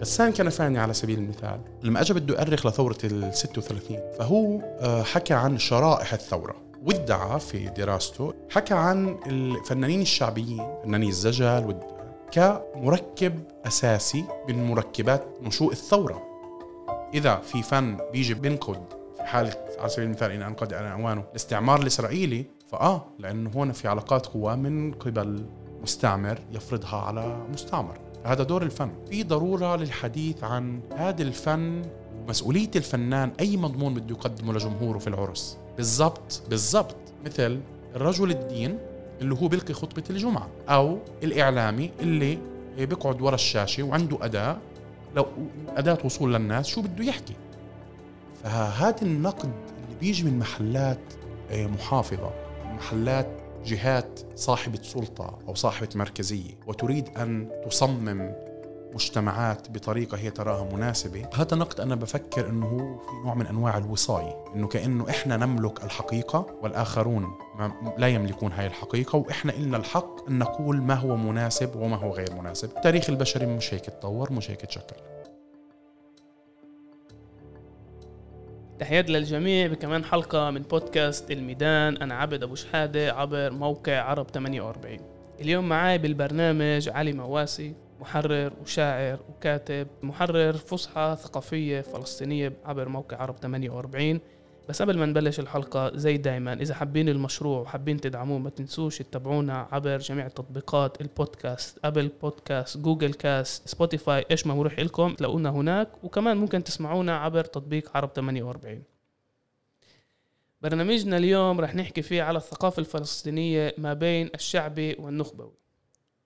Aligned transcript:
غسان 0.00 0.32
كنفاني 0.32 0.78
على 0.78 0.94
سبيل 0.94 1.18
المثال. 1.18 1.60
لما 1.82 2.00
اجى 2.00 2.14
بده 2.14 2.34
يؤرخ 2.34 2.66
لثورة 2.66 2.98
ال 3.04 3.34
36 3.34 3.98
فهو 4.18 4.60
آه، 4.80 5.02
حكى 5.02 5.34
عن 5.34 5.58
شرائح 5.58 6.12
الثورة. 6.12 6.56
وادعى 6.84 7.40
في 7.40 7.68
دراسته 7.68 8.34
حكى 8.50 8.74
عن 8.74 9.18
الفنانين 9.26 10.00
الشعبيين 10.00 10.66
فناني 10.84 11.08
الزجل 11.08 11.76
كمركب 12.32 13.44
أساسي 13.66 14.24
من 14.48 14.64
مركبات 14.64 15.24
نشوء 15.42 15.72
الثورة. 15.72 16.22
إذا 17.14 17.36
في 17.36 17.62
فن 17.62 17.98
بيجي 18.12 18.34
بينقد 18.34 18.82
في 19.16 19.22
حاله 19.22 19.54
على 19.78 19.88
سبيل 19.88 20.04
المثال 20.04 20.30
إن 20.30 20.42
أنقد 20.42 20.74
عنوانه 20.74 21.24
الاستعمار 21.30 21.80
الإسرائيلي 21.82 22.46
فآه 22.66 23.06
لأنه 23.18 23.50
هون 23.50 23.72
في 23.72 23.88
علاقات 23.88 24.26
قوى 24.26 24.56
من 24.56 24.92
قبل 24.92 25.46
مستعمر 25.82 26.38
يفرضها 26.52 26.96
على 26.96 27.46
مستعمر. 27.52 28.09
هذا 28.24 28.42
دور 28.42 28.62
الفن. 28.62 28.90
في 29.10 29.22
ضرورة 29.22 29.76
للحديث 29.76 30.44
عن 30.44 30.80
هذا 30.96 31.22
الفن 31.22 31.82
ومسؤولية 32.26 32.70
الفنان 32.76 33.32
أي 33.40 33.56
مضمون 33.56 33.94
بده 33.94 34.14
يقدمه 34.14 34.52
لجمهوره 34.52 34.98
في 34.98 35.06
العرس. 35.06 35.58
بالضبط 35.76 36.42
بالضبط. 36.50 36.96
مثل 37.24 37.60
الرجل 37.96 38.30
الدين 38.30 38.78
اللي 39.20 39.34
هو 39.34 39.48
بيلقي 39.48 39.74
خطبة 39.74 40.02
الجمعة 40.10 40.48
أو 40.68 40.98
الإعلامي 41.22 41.90
اللي 42.00 42.38
بيقعد 42.78 43.22
ورا 43.22 43.34
الشاشة 43.34 43.82
وعنده 43.82 44.18
أداة 44.24 44.56
لو 45.16 45.26
أداة 45.68 45.98
وصول 46.04 46.34
للناس 46.34 46.66
شو 46.66 46.82
بده 46.82 47.04
يحكي. 47.04 47.34
فهذا 48.44 49.02
النقد 49.02 49.52
اللي 49.84 50.00
بيجي 50.00 50.24
من 50.24 50.38
محلات 50.38 51.00
آه، 51.50 51.66
محافظة 51.66 52.30
محلات 52.64 53.26
جهات 53.64 54.20
صاحبة 54.34 54.82
سلطة 54.82 55.38
أو 55.48 55.54
صاحبة 55.54 55.88
مركزية 55.94 56.50
وتريد 56.66 57.08
أن 57.18 57.48
تصمم 57.66 58.34
مجتمعات 58.94 59.70
بطريقة 59.70 60.18
هي 60.18 60.30
تراها 60.30 60.74
مناسبة. 60.74 61.26
هذا 61.34 61.56
نقد 61.56 61.80
أنا 61.80 61.94
بفكر 61.94 62.48
أنه 62.48 62.66
هو 62.66 62.98
في 62.98 63.12
نوع 63.24 63.34
من 63.34 63.46
أنواع 63.46 63.78
الوصاية 63.78 64.44
أنه 64.54 64.68
كأنه 64.68 65.10
إحنا 65.10 65.36
نملك 65.36 65.84
الحقيقة 65.84 66.46
والآخرون 66.62 67.26
لا 67.98 68.08
يملكون 68.08 68.52
هاي 68.52 68.66
الحقيقة 68.66 69.16
وإحنا 69.16 69.52
إلنا 69.52 69.76
الحق 69.76 70.28
أن 70.28 70.38
نقول 70.38 70.82
ما 70.82 70.94
هو 70.94 71.16
مناسب 71.16 71.76
وما 71.76 71.96
هو 71.96 72.10
غير 72.12 72.34
مناسب. 72.34 72.70
التاريخ 72.76 73.10
البشري 73.10 73.46
مش 73.46 73.74
هيك 73.74 73.84
تطور 73.84 74.32
مش 74.32 74.50
هيك 74.50 74.60
تشكل. 74.60 74.96
تحيات 78.80 79.10
للجميع 79.10 79.66
بكمان 79.66 80.04
حلقة 80.04 80.50
من 80.50 80.62
بودكاست 80.62 81.30
الميدان. 81.30 81.96
أنا 81.96 82.14
عبد 82.14 82.42
أبو 82.42 82.54
شحادة 82.54 83.12
عبر 83.12 83.52
موقع 83.52 84.00
عرب 84.00 84.26
48 84.30 84.98
اليوم 85.40 85.68
معاي 85.68 85.98
بالبرنامج 85.98 86.88
علي 86.88 87.12
مواسي 87.12 87.74
محرر 88.00 88.52
وشاعر 88.62 89.18
وكاتب 89.28 89.86
محرر 90.02 90.52
فسحة 90.52 91.16
ثقافية 91.22 91.80
فلسطينية 91.80 92.52
عبر 92.64 92.88
موقع 92.88 93.16
عرب 93.16 93.36
48 93.36 94.20
بس 94.70 94.82
قبل 94.82 94.98
ما 94.98 95.06
نبلش 95.06 95.40
الحلقة 95.40 95.96
زي 95.96 96.16
دايما 96.16 96.52
إذا 96.52 96.74
حابين 96.74 97.08
المشروع 97.08 97.60
وحابين 97.60 98.00
تدعموه 98.00 98.38
ما 98.38 98.50
تنسوش 98.50 98.98
تتابعونا 98.98 99.68
عبر 99.72 99.98
جميع 99.98 100.28
تطبيقات 100.28 101.00
البودكاست 101.00 101.78
Apple 101.84 102.08
Podcast 102.22 102.78
Google 102.78 103.14
Cast 103.14 103.68
Spotify 103.68 104.24
إيش 104.30 104.46
ما 104.46 104.54
مريح 104.54 104.78
لكم 104.78 105.14
تلاقونا 105.14 105.50
هناك. 105.50 106.04
وكمان 106.04 106.36
ممكن 106.36 106.64
تسمعونا 106.64 107.16
عبر 107.16 107.44
تطبيق 107.44 107.96
عرب 107.96 108.10
48 108.14 108.82
برنامجنا 110.62 111.16
اليوم 111.16 111.60
رح 111.60 111.74
نحكي 111.74 112.02
فيه 112.02 112.22
على 112.22 112.36
الثقافة 112.38 112.80
الفلسطينية 112.80 113.74
ما 113.78 113.94
بين 113.94 114.30
الشعبي 114.34 114.96
والنخبوي. 114.98 115.52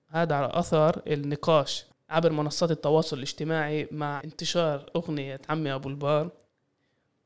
هذا 0.09 0.35
على 0.35 0.51
أثر 0.53 1.03
النقاش 1.07 1.85
عبر 2.11 2.33
منصات 2.33 2.71
التواصل 2.71 3.17
الاجتماعي 3.17 3.89
مع 3.91 4.21
انتشار 4.25 4.91
أغنية 4.97 5.41
عمي 5.49 5.75
أبو 5.75 5.89
البار. 5.89 6.44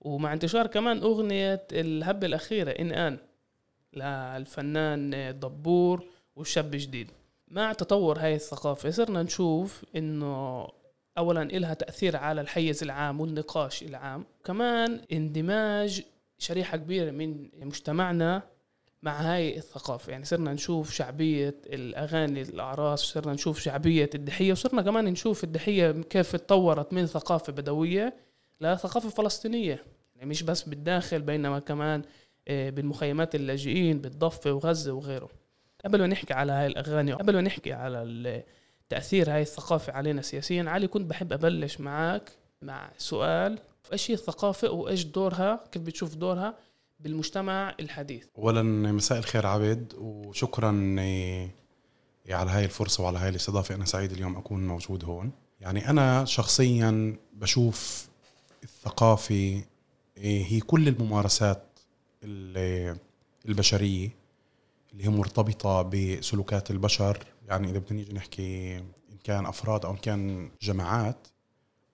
ومع 0.08 0.32
انتشار 0.32 0.66
كمان 0.66 0.98
أغنية 1.02 1.66
الهبة 1.72 2.26
الأخيرة 2.26 2.70
إن 2.70 2.92
آن 2.92 3.18
للفنان 3.94 5.10
دبور 5.40 6.04
والشاب 6.36 6.70
جديد 6.70 7.10
مع 7.48 7.72
تطور 7.72 8.18
هاي 8.18 8.34
الثقافة 8.34 8.90
صرنا 8.90 9.22
نشوف 9.22 9.84
إنه 9.96 10.68
أولا 11.18 11.42
إلها 11.42 11.74
تأثير 11.74 12.16
على 12.16 12.40
الحيز 12.40 12.82
العام 12.82 13.20
والنقاش 13.20 13.82
العام. 13.82 14.24
كمان 14.44 15.00
اندماج 15.12 16.02
شريحة 16.38 16.76
كبيرة 16.76 17.10
من 17.10 17.48
مجتمعنا 17.60 18.42
مع 19.02 19.20
هاي 19.20 19.56
الثقافة. 19.56 20.12
يعني 20.12 20.24
صرنا 20.24 20.52
نشوف 20.52 20.92
شعبية 20.92 21.54
الأغاني 21.66 22.42
الأعراس 22.42 23.00
صرنا 23.00 23.32
نشوف 23.32 23.60
شعبية 23.60 24.10
الدحية 24.14 24.52
وصرنا 24.52 24.82
كمان 24.82 25.04
نشوف 25.04 25.44
الدحية 25.44 25.90
كيف 25.90 26.36
تطورت 26.36 26.92
من 26.92 27.06
ثقافة 27.06 27.52
بدوية 27.52 28.14
لثقافة 28.60 29.08
فلسطينية. 29.08 29.84
يعني 30.18 30.30
مش 30.30 30.42
بس 30.42 30.62
بالداخل 30.62 31.22
بينما 31.22 31.58
كمان 31.58 32.02
آه، 32.48 32.70
بالمخيمات 32.70 33.34
اللاجئين 33.34 34.00
بالضفة 34.00 34.52
وغزة 34.52 34.92
وغيره. 34.92 35.28
قبل 35.84 36.00
ما 36.00 36.06
نحكي 36.06 36.34
على 36.34 36.52
هاي 36.52 36.66
الأغاني 36.66 37.12
قبل 37.12 37.34
ما 37.34 37.40
نحكي 37.40 37.72
على 37.72 38.44
تأثير 38.88 39.34
هاي 39.34 39.42
الثقافة 39.42 39.92
علينا 39.92 40.22
سياسيا 40.22 40.64
علي 40.70 40.86
كنت 40.86 41.10
بحب 41.10 41.32
أبلش 41.32 41.80
معك 41.80 42.32
مع 42.62 42.90
سؤال 42.98 43.58
إيش 43.92 44.10
هي 44.10 44.14
الثقافة 44.14 44.70
وإيش 44.70 45.04
دورها 45.04 45.64
كيف 45.72 45.82
بتشوف 45.82 46.14
دورها 46.14 46.54
بالمجتمع 47.00 47.74
الحديث؟ 47.80 48.26
اولا 48.38 48.62
مساء 48.92 49.18
الخير 49.18 49.46
عبد 49.46 49.94
وشكرا 49.98 50.68
على 52.30 52.50
هاي 52.50 52.64
الفرصة 52.64 53.02
وعلى 53.02 53.18
هاي 53.18 53.28
الاستضافة. 53.28 53.74
أنا 53.74 53.84
سعيد 53.84 54.12
اليوم 54.12 54.36
أكون 54.36 54.66
موجود 54.66 55.04
هون. 55.04 55.32
يعني 55.60 55.90
أنا 55.90 56.24
شخصيا 56.24 57.16
بشوف 57.32 58.08
الثقافة 58.62 59.62
هي 60.20 60.60
كل 60.60 60.88
الممارسات 60.88 61.62
البشرية 63.48 64.10
اللي 64.92 65.04
هي 65.04 65.08
مرتبطة 65.08 65.82
بسلوكات 65.82 66.70
البشر. 66.70 67.26
يعني 67.48 67.70
إذا 67.70 67.78
بدنا 67.78 67.98
نيجي 67.98 68.12
نحكي 68.12 68.76
إن 68.76 69.18
كان 69.24 69.46
أفراد 69.46 69.84
أو 69.84 69.90
إن 69.90 69.96
كان 69.96 70.50
جماعات 70.62 71.28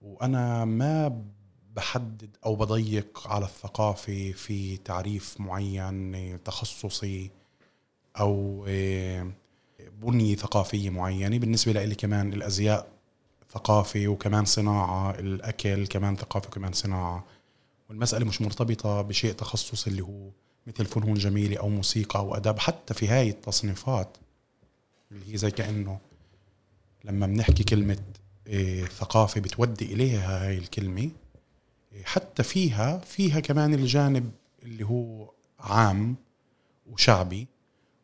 وأنا 0.02 0.64
ما 0.64 1.22
بحدد 1.76 2.36
أو 2.46 2.56
بضيق 2.56 3.28
على 3.28 3.44
الثقافة 3.44 4.32
في 4.32 4.76
تعريف 4.76 5.40
معين 5.40 6.38
تخصصي 6.44 7.30
أو 8.20 8.64
إيه، 8.66 9.30
بنية 10.02 10.36
ثقافية 10.36 10.90
معينة. 10.90 11.38
بالنسبة 11.38 11.84
لي 11.84 11.94
كمان 11.94 12.32
الأزياء 12.32 12.88
ثقافة 13.52 14.08
وكمان 14.08 14.44
صناعة 14.44 15.10
الأكل 15.10 15.86
كمان 15.86 16.16
ثقافة 16.16 16.48
وكمان 16.48 16.72
صناعة. 16.72 17.24
والمسألة 17.88 18.24
مش 18.24 18.40
مرتبطة 18.40 19.02
بشيء 19.02 19.32
تخصصي 19.32 19.90
اللي 19.90 20.02
هو 20.02 20.30
مثل 20.66 20.84
فنون 20.86 21.14
جميلة 21.14 21.56
أو 21.58 21.68
موسيقى 21.68 22.18
أو 22.18 22.34
أداب 22.36 22.58
حتى 22.58 22.94
في 22.94 23.08
هاي 23.08 23.28
التصنيفات 23.28 24.16
اللي 25.12 25.32
هي 25.32 25.36
زي 25.36 25.50
كأنه 25.50 25.98
لما 27.04 27.26
بنحكي 27.26 27.64
كلمة 27.64 27.98
إيه 28.46 28.84
ثقافة 28.84 29.40
بتودي 29.40 29.84
إليها 29.84 30.46
هاي 30.48 30.58
الكلمة 30.58 31.10
إيه 31.92 32.04
حتى 32.04 32.42
فيها 32.42 32.98
فيها 32.98 33.40
كمان 33.40 33.74
الجانب 33.74 34.30
اللي 34.62 34.84
هو 34.84 35.30
عام 35.60 36.16
وشعبي 36.86 37.46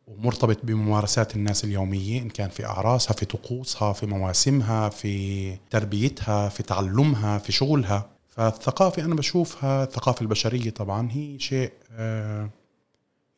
ومرتبط 0.07 0.57
بممارسات 0.63 1.35
الناس 1.35 1.63
اليومية 1.63 2.21
إن 2.21 2.29
كان 2.29 2.49
في 2.49 2.65
أعراسها 2.65 3.13
في 3.13 3.25
طقوسها 3.25 3.93
في 3.93 4.05
مواسمها 4.05 4.89
في 4.89 5.55
تربيتها 5.69 6.49
في 6.49 6.63
تعلمها 6.63 7.37
في 7.37 7.51
شغلها. 7.51 8.09
فالثقافة 8.31 9.05
أنا 9.05 9.15
بشوفها 9.15 9.83
الثقافة 9.83 10.21
البشرية 10.21 10.69
طبعا 10.69 11.11
هي 11.11 11.39
شيء 11.39 11.71
آه، 11.91 12.49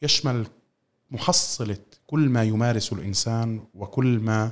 يشمل 0.01 0.47
محصلة 1.12 1.77
كل 2.07 2.29
ما 2.29 2.44
يمارسه 2.44 2.95
الإنسان 2.95 3.63
وكل 3.75 4.19
ما 4.19 4.51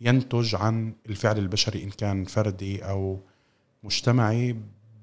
ينتج 0.00 0.54
عن 0.54 0.92
الفعل 1.08 1.38
البشري 1.38 1.84
إن 1.84 1.90
كان 1.90 2.24
فردي 2.24 2.84
أو 2.84 3.20
مجتمعي 3.82 4.56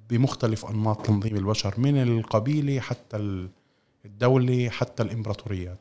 بمختلف 0.10 0.66
أنماط 0.66 1.06
تنظيم 1.06 1.36
البشر 1.36 1.80
من 1.80 2.02
القبيلة 2.04 2.80
حتى 2.80 3.48
الدولة 4.06 4.70
حتى 4.70 5.04
الإمبراطوريات. 5.04 5.80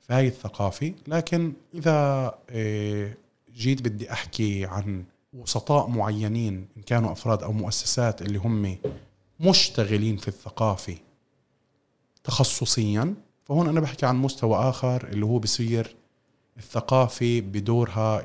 فهي 0.00 0.26
الثقافة. 0.26 0.94
لكن 1.08 1.52
إذا 1.74 2.34
آه، 2.50 3.14
جيت 3.54 3.82
بدي 3.82 4.12
أحكي 4.12 4.64
عن 4.64 5.04
وسطاء 5.32 5.88
معينين 5.88 6.68
إن 6.76 6.82
كانوا 6.82 7.12
أفراد 7.12 7.42
أو 7.42 7.52
مؤسسات 7.52 8.22
اللي 8.22 8.38
هم 8.38 8.76
مشتغلين 9.40 10.16
في 10.16 10.28
الثقافة 10.28 10.96
تخصصيا 12.24 13.14
فهون 13.44 13.68
أنا 13.68 13.80
بحكي 13.80 14.06
عن 14.06 14.16
مستوى 14.16 14.58
آخر 14.58 15.08
اللي 15.08 15.26
هو 15.26 15.38
بصير 15.38 15.96
الثقافة 16.56 17.40
بدورها 17.40 18.20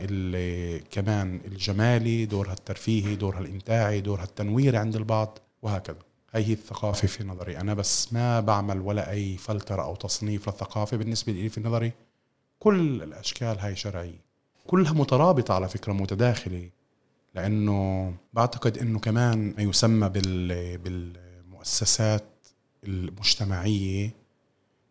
كمان 0.92 1.42
الجمالي 1.46 2.26
دورها 2.26 2.54
الترفيهي 2.54 3.16
دورها 3.16 3.40
الإمتاعي 3.40 4.02
دورها 4.02 4.24
التنويري 4.24 4.78
عند 4.78 4.96
البعض 4.96 5.40
وهكذا. 5.62 5.98
هي 6.34 6.46
هي 6.46 6.54
الثقافة 6.54 7.08
في 7.08 7.24
نظري. 7.24 7.58
أنا 7.58 7.74
بس 7.74 8.14
ما 8.14 8.40
بعمل 8.40 8.82
ولا 8.82 9.12
أي 9.12 9.38
فلترة 9.38 9.84
أو 9.84 9.96
تصنيف 9.96 10.50
للثقافة 10.50 10.98
بالنسبة 10.98 11.34
لي 11.34 11.50
في 11.50 11.62
نظري. 11.62 11.92
كل 12.60 13.04
الأشكال 13.04 13.60
هاي 13.60 13.76
شرعية. 13.76 14.22
كلها 14.68 14.94
مترابطة 14.94 15.54
على 15.54 15.70
فكرة 15.70 15.94
متداخلة. 15.94 16.70
لأنه 17.38 18.14
بعتقد 18.34 18.78
إنه 18.78 19.00
كمان 19.00 19.54
ما 19.58 19.64
يسمى 19.64 20.10
بال 20.10 20.78
بالمؤسسات 20.78 22.24
المجتمعية 22.84 24.12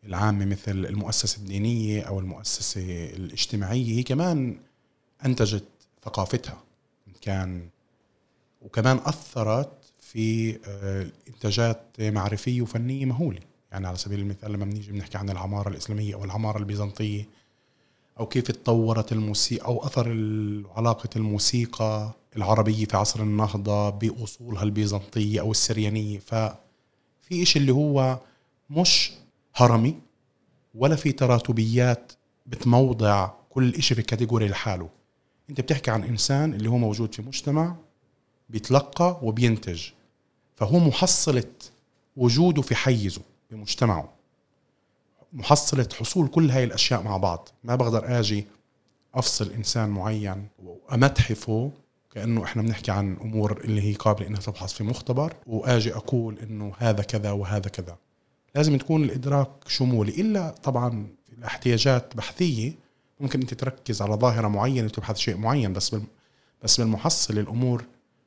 العامة 0.05 0.45
مثل 0.45 0.87
المؤسسة 0.87 1.39
الدينية 1.39 2.03
أو 2.03 2.21
المؤسسة 2.21 3.11
الاجتماعية 3.17 3.99
هي 3.99 4.03
كمان 4.03 4.59
أنتجت 5.25 5.65
ثقافتها. 6.05 6.63
كان 7.21 7.69
وكمان 8.63 8.97
أثرت 8.97 9.73
في 10.01 10.59
آه، 10.67 11.07
إنتاجات 11.29 11.83
معرفية 12.01 12.63
وفنية 12.63 13.05
مهولة. 13.05 13.41
يعني 13.73 13.87
على 13.87 13.97
سبيل 13.97 14.21
المثال 14.21 14.53
لما 14.53 14.65
بنيجي 14.65 14.93
بنحكي 14.93 15.19
عن 15.19 15.31
العمارة 15.31 15.69
الإسلامية 15.69 16.15
أو 16.15 16.25
العمارة 16.25 16.59
البيزنطية 16.59 17.29
أو 18.21 18.27
كيف 18.27 18.51
تطورت 18.51 19.13
الموسيقى 19.13 19.67
أو 19.67 19.87
أثر 19.87 20.09
علاقة 20.77 21.09
الموسيقى 21.17 22.15
العربيه 22.37 22.85
في 22.85 22.97
عصر 22.97 23.21
النهضة 23.21 23.91
باصولها 23.91 24.63
البيزنطيه 24.63 25.41
أو 25.41 25.51
السريانية. 25.51 26.19
ففي 26.19 27.43
إشي 27.43 27.59
اللي 27.59 27.73
هو 27.73 28.19
مش 28.71 29.13
هرمي 29.55 29.95
ولا 30.75 30.97
في 30.97 31.13
تراتبيات 31.13 32.13
بتموضع 32.47 33.31
كل 33.51 33.75
إشي 33.75 33.95
في 33.95 34.03
كاتيجوري 34.03 34.49
لحاله. 34.49 34.89
أنت 35.51 35.61
بتحكي 35.61 35.91
عن 35.91 36.05
إنسان 36.05 36.55
اللي 36.55 36.69
هو 36.71 36.77
موجود 36.79 37.15
في 37.15 37.23
مجتمع 37.23 37.77
بيتلقى 38.51 39.19
وبينتج 39.23 39.83
فهو 40.57 40.79
محصلة 40.79 41.45
وجوده 42.17 42.63
في 42.63 42.75
حيزه 42.75 43.21
بمجتمعه 43.51 44.09
محصلة 45.33 45.89
حصول 46.01 46.29
كل 46.29 46.51
هاي 46.51 46.65
الأشياء 46.65 47.03
مع 47.03 47.17
بعض. 47.17 47.49
ما 47.65 47.75
بقدر 47.75 48.19
أجي 48.21 48.47
أفصل 49.15 49.51
إنسان 49.53 49.89
معين 49.89 50.49
وأمتحفه 50.65 51.71
كأنه 52.17 52.45
إحنا 52.45 52.63
بنحكي 52.63 52.91
عن 52.91 53.17
أمور 53.21 53.61
اللي 53.65 53.83
هي 53.83 53.95
قابلة 53.95 54.27
إنها 54.27 54.41
تبحث 54.41 54.73
في 54.73 54.85
مختبر 54.85 55.35
وأجي 55.47 55.95
أقول 55.95 56.39
إنه 56.39 56.73
هذا 56.79 57.03
كذا 57.03 57.31
وهذا 57.31 57.69
كذا. 57.69 57.97
لازم 58.55 58.79
تكون 58.79 59.05
الإدراك 59.05 59.51
شمولي 59.67 60.21
إلا 60.21 60.51
طبعا 60.51 61.07
الاحتياجات 61.39 62.17
بحثية. 62.17 62.73
ممكن 63.21 63.41
أنت 63.41 63.55
تركز 63.55 64.03
على 64.03 64.15
ظاهرة 64.15 64.49
معينة 64.49 64.87
وتبحث 64.87 65.17
شيء 65.17 65.37
معين 65.37 65.73
بس 65.73 65.97
بس 66.63 66.81
بالمحصل 66.81 67.39
الأمور 67.39 67.85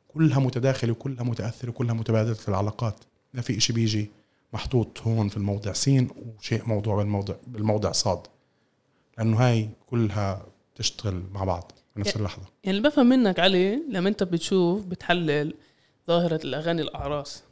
كلها 0.08 0.40
متداخلة 0.40 0.92
وكلها 0.92 1.24
متأثرة 1.24 1.70
وكلها 1.70 1.94
متبادلة 1.94 2.34
في 2.34 2.50
العلاقات. 2.50 2.96
ما 3.34 3.42
في 3.42 3.58
إشي 3.58 3.74
بيجي 3.74 4.12
محطوط 4.54 5.02
هون 5.02 5.30
في 5.30 5.38
الموضع 5.38 5.74
سين 5.74 6.08
وشيء 6.38 6.66
موضوع 6.66 6.96
بالموضع 6.96 7.36
بالموضع 7.48 7.92
صاد. 7.92 8.28
لأنه 9.18 9.38
هاي 9.38 9.70
كلها 9.88 10.46
تشتغل 10.76 11.24
مع 11.34 11.44
بعض. 11.44 11.72
في 12.04 12.10
نفس 12.10 12.18
اللحظة. 12.18 12.44
يعني 12.63 12.78
اللي 12.78 12.90
بفهم 12.90 13.06
منك 13.10 13.40
علي 13.40 13.80
لما 13.90 14.10
انت 14.10 14.24
بتشوف 14.24 14.86
بتحلل 14.86 15.54
ظاهرة 16.07 16.40
الأغاني 16.44 16.81
الأعراس 16.81 17.44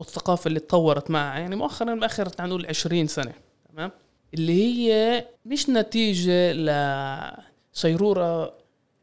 والثقافة 0.00 0.48
اللي 0.48 0.60
تطورت 0.60 1.10
معها. 1.10 1.38
يعني 1.38 1.56
مؤخرا 1.56 1.94
بآخر 1.94 2.26
تعال 2.26 2.48
نقول 2.50 2.66
20 2.66 3.06
سنة 3.06 3.32
تمام؟ 3.72 3.90
اللي 4.34 4.52
هي 4.64 5.24
مش 5.46 5.68
نتيجة 5.70 6.52
لصيرورة 7.72 8.52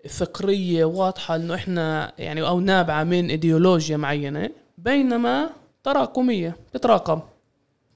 فكرية 0.09 0.85
واضحة 0.85 1.35
إنه 1.35 1.55
إحنا 1.55 2.13
يعني 2.17 2.41
أو 2.41 2.59
نابعة 2.59 3.03
من 3.03 3.29
إيديولوجيا 3.29 3.97
معينة 3.97 4.49
بينما 4.77 5.49
تراكمية 5.83 6.55
بتراكم 6.73 7.21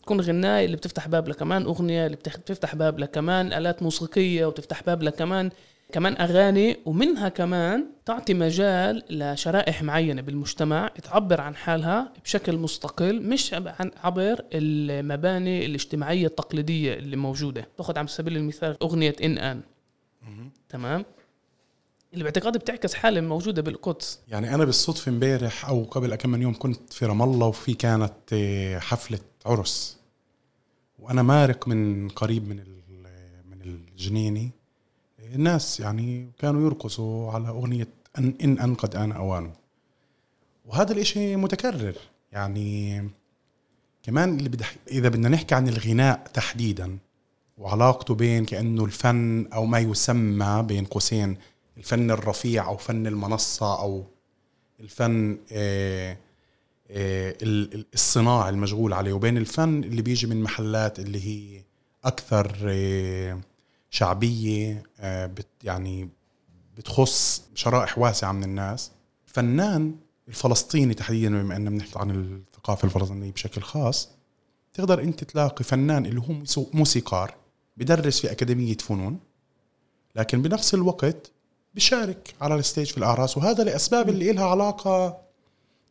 تكون 0.01 0.21
غناية 0.21 0.65
اللي 0.65 0.77
بتفتح 0.77 1.07
باب 1.07 1.27
لكمان 1.27 1.63
أغنية 1.63 2.05
اللي 2.05 2.17
بتفتح 2.17 2.75
باب 2.75 2.99
لكمان 2.99 3.53
آلات 3.53 3.83
موسيقية 3.83 4.45
وتفتح 4.45 4.83
باب 4.83 5.03
لكمان 5.03 5.49
كمان 5.91 6.17
أغاني 6.21 6.77
ومنها 6.85 7.29
كمان 7.29 7.85
تعطي 8.05 8.33
مجال 8.33 9.03
لشرائح 9.09 9.83
معينة 9.83 10.21
بالمجتمع 10.21 10.87
تعبر 10.87 11.41
عن 11.41 11.55
حالها 11.55 12.13
بشكل 12.23 12.57
مستقل 12.57 13.21
مش 13.21 13.53
عن 13.53 13.91
عبر 14.03 14.45
المباني 14.53 15.65
الاجتماعية 15.65 16.27
التقليدية 16.27 16.93
اللي 16.93 17.15
موجودة. 17.15 17.67
تأخذ 17.77 17.97
على 17.97 18.07
سبيل 18.07 18.37
المثال 18.37 18.77
أغنية 18.83 19.15
إن 19.23 19.37
أن. 19.37 19.61
تمام؟ 20.69 21.05
اللي 22.13 22.23
باعتقادي 22.23 22.59
بتعكس 22.59 22.93
حالة 22.93 23.21
موجودة 23.21 23.61
بالقدس. 23.61 24.19
يعني 24.27 24.55
أنا 24.55 24.65
بالصدفة 24.65 25.09
امبارح 25.09 25.69
أو 25.69 25.83
قبل 25.83 26.15
كم 26.15 26.29
من 26.29 26.41
يوم 26.41 26.53
كنت 26.59 26.93
في 26.93 27.05
رام 27.05 27.21
الله 27.21 27.47
وفي 27.47 27.73
كانت 27.73 28.13
آه، 28.33 28.79
حفلة 28.79 29.19
عرس. 29.45 29.97
وأنا 30.99 31.21
مارق 31.21 31.67
من 31.67 32.09
قريب 32.09 32.47
من 32.47 32.63
من 33.49 33.61
الجنينة. 33.61 34.49
الناس 35.35 35.79
يعني 35.79 36.31
كانوا 36.39 36.65
يرقصوا 36.65 37.31
على 37.31 37.47
أغنية 37.47 37.87
أن 38.17 38.33
إن 38.43 38.59
أن 38.59 38.75
قد 38.75 38.95
آن 38.95 39.11
أوانه 39.11 39.53
وهذا 40.65 40.93
الإشي 40.93 41.35
متكرر. 41.35 41.95
يعني 42.31 43.09
كمان 44.03 44.37
اللي 44.37 44.49
بدح 44.49 44.75
إذا 44.91 45.09
بدنا 45.09 45.29
نحكي 45.29 45.55
عن 45.55 45.67
الغناء 45.67 46.23
تحديدا 46.33 46.97
وعلاقته 47.57 48.15
بين 48.15 48.45
كأنه 48.45 48.85
الفن 48.85 49.47
أو 49.53 49.65
ما 49.65 49.79
يسمى 49.79 50.63
بين 50.67 50.85
قوسين 50.85 51.37
الفن 51.77 52.11
الرفيع 52.11 52.67
أو 52.67 52.77
فن 52.77 53.07
المنصة 53.07 53.79
أو 53.81 54.05
الفن 54.79 55.37
آه، 55.51 56.17
آه، 56.91 57.35
الصناعي 57.93 58.49
المشغول 58.49 58.93
عليه. 58.93 59.13
وبين 59.13 59.37
الفن 59.37 59.83
اللي 59.83 60.01
بيجي 60.01 60.27
من 60.27 60.43
محلات 60.43 60.99
اللي 60.99 61.27
هي 61.27 61.63
أكثر 62.05 62.57
آه، 63.91 63.95
شعبيه 63.95 64.83
يعني 65.63 66.09
بتخص 66.77 67.43
شرائح 67.55 67.97
واسعة 67.97 68.31
من 68.31 68.43
الناس. 68.43 68.91
الفنان 69.27 69.95
الفلسطيني 70.27 70.93
تحديدا 70.93 71.41
بما 71.41 71.55
أننا 71.55 71.69
بنحكي 71.69 71.99
عن 71.99 72.11
الثقافة 72.11 72.85
الفلسطينية 72.85 73.31
بشكل 73.31 73.61
خاص 73.61 74.09
تقدر 74.73 75.01
أنت 75.01 75.23
تلاقي 75.23 75.63
فنان 75.63 76.05
اللي 76.05 76.19
هو 76.21 76.63
موسيقار 76.73 77.35
بدرس 77.77 78.19
في 78.19 78.31
أكاديمية 78.31 78.77
فنون 78.77 79.19
لكن 80.15 80.41
بنفس 80.41 80.73
الوقت 80.73 81.31
بيشارك 81.73 82.35
على 82.41 82.55
الستيج 82.55 82.91
في 82.91 82.97
الأعراس. 82.97 83.37
وهذا 83.37 83.63
لأسباب 83.63 84.09
اللي 84.09 84.31
إلها 84.31 84.45
علاقة 84.45 85.21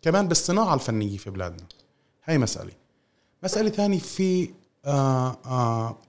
كمان 0.02 0.28
بالصناعة 0.28 0.74
الفنية 0.74 1.16
في 1.18 1.30
بلادنا. 1.30 1.66
هاي 2.24 2.38
مسألة. 2.38 2.72
مسألة 3.44 3.70
ثانية 3.70 3.98
في 3.98 4.50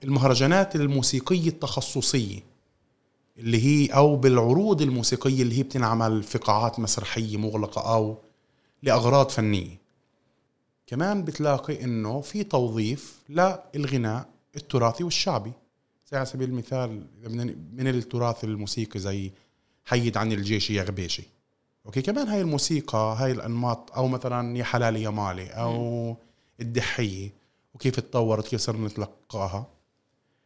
المهرجانات 0.04 0.76
الموسيقية 0.76 1.48
التخصصية 1.48 2.40
اللي 3.38 3.64
هي 3.64 3.86
أو 3.94 4.16
بالعروض 4.16 4.82
الموسيقية 4.82 5.42
اللي 5.42 5.58
هي 5.58 5.62
بتنعمل 5.62 6.22
في 6.22 6.38
قاعات 6.38 6.80
مسرحية 6.80 7.36
مغلقة 7.36 7.94
أو 7.94 8.16
لأغراض 8.82 9.28
فنية. 9.28 9.82
كمان 10.86 11.24
بتلاقي 11.24 11.84
إنه 11.84 12.20
في 12.20 12.44
توظيف 12.44 13.18
للغناء 13.28 14.28
التراثي 14.56 15.04
والشعبي. 15.04 15.52
زي 16.10 16.16
على 16.16 16.26
سبيل 16.26 16.48
المثال 16.48 17.06
من 17.72 17.88
التراث 17.88 18.44
الموسيقي 18.44 19.00
زي 19.00 19.30
حيد 19.84 20.16
عن 20.16 20.32
الجيش 20.32 20.70
يا 20.70 20.82
غبيشي. 20.82 21.22
okay 21.86 22.02
كمان 22.02 22.28
هاي 22.28 22.40
الموسيقى 22.40 23.16
هاي 23.18 23.32
الأنماط 23.32 23.92
أو 23.96 24.08
مثلا 24.08 24.58
يا 24.58 24.64
حلالي 24.64 25.02
يا 25.02 25.10
مالي 25.10 25.48
أو 25.48 26.16
الدحية 26.60 27.41
وكيف 27.82 28.00
تطورت 28.00 28.48
كيف 28.48 28.60
صرنا 28.60 28.86
نتلقاها. 28.86 29.66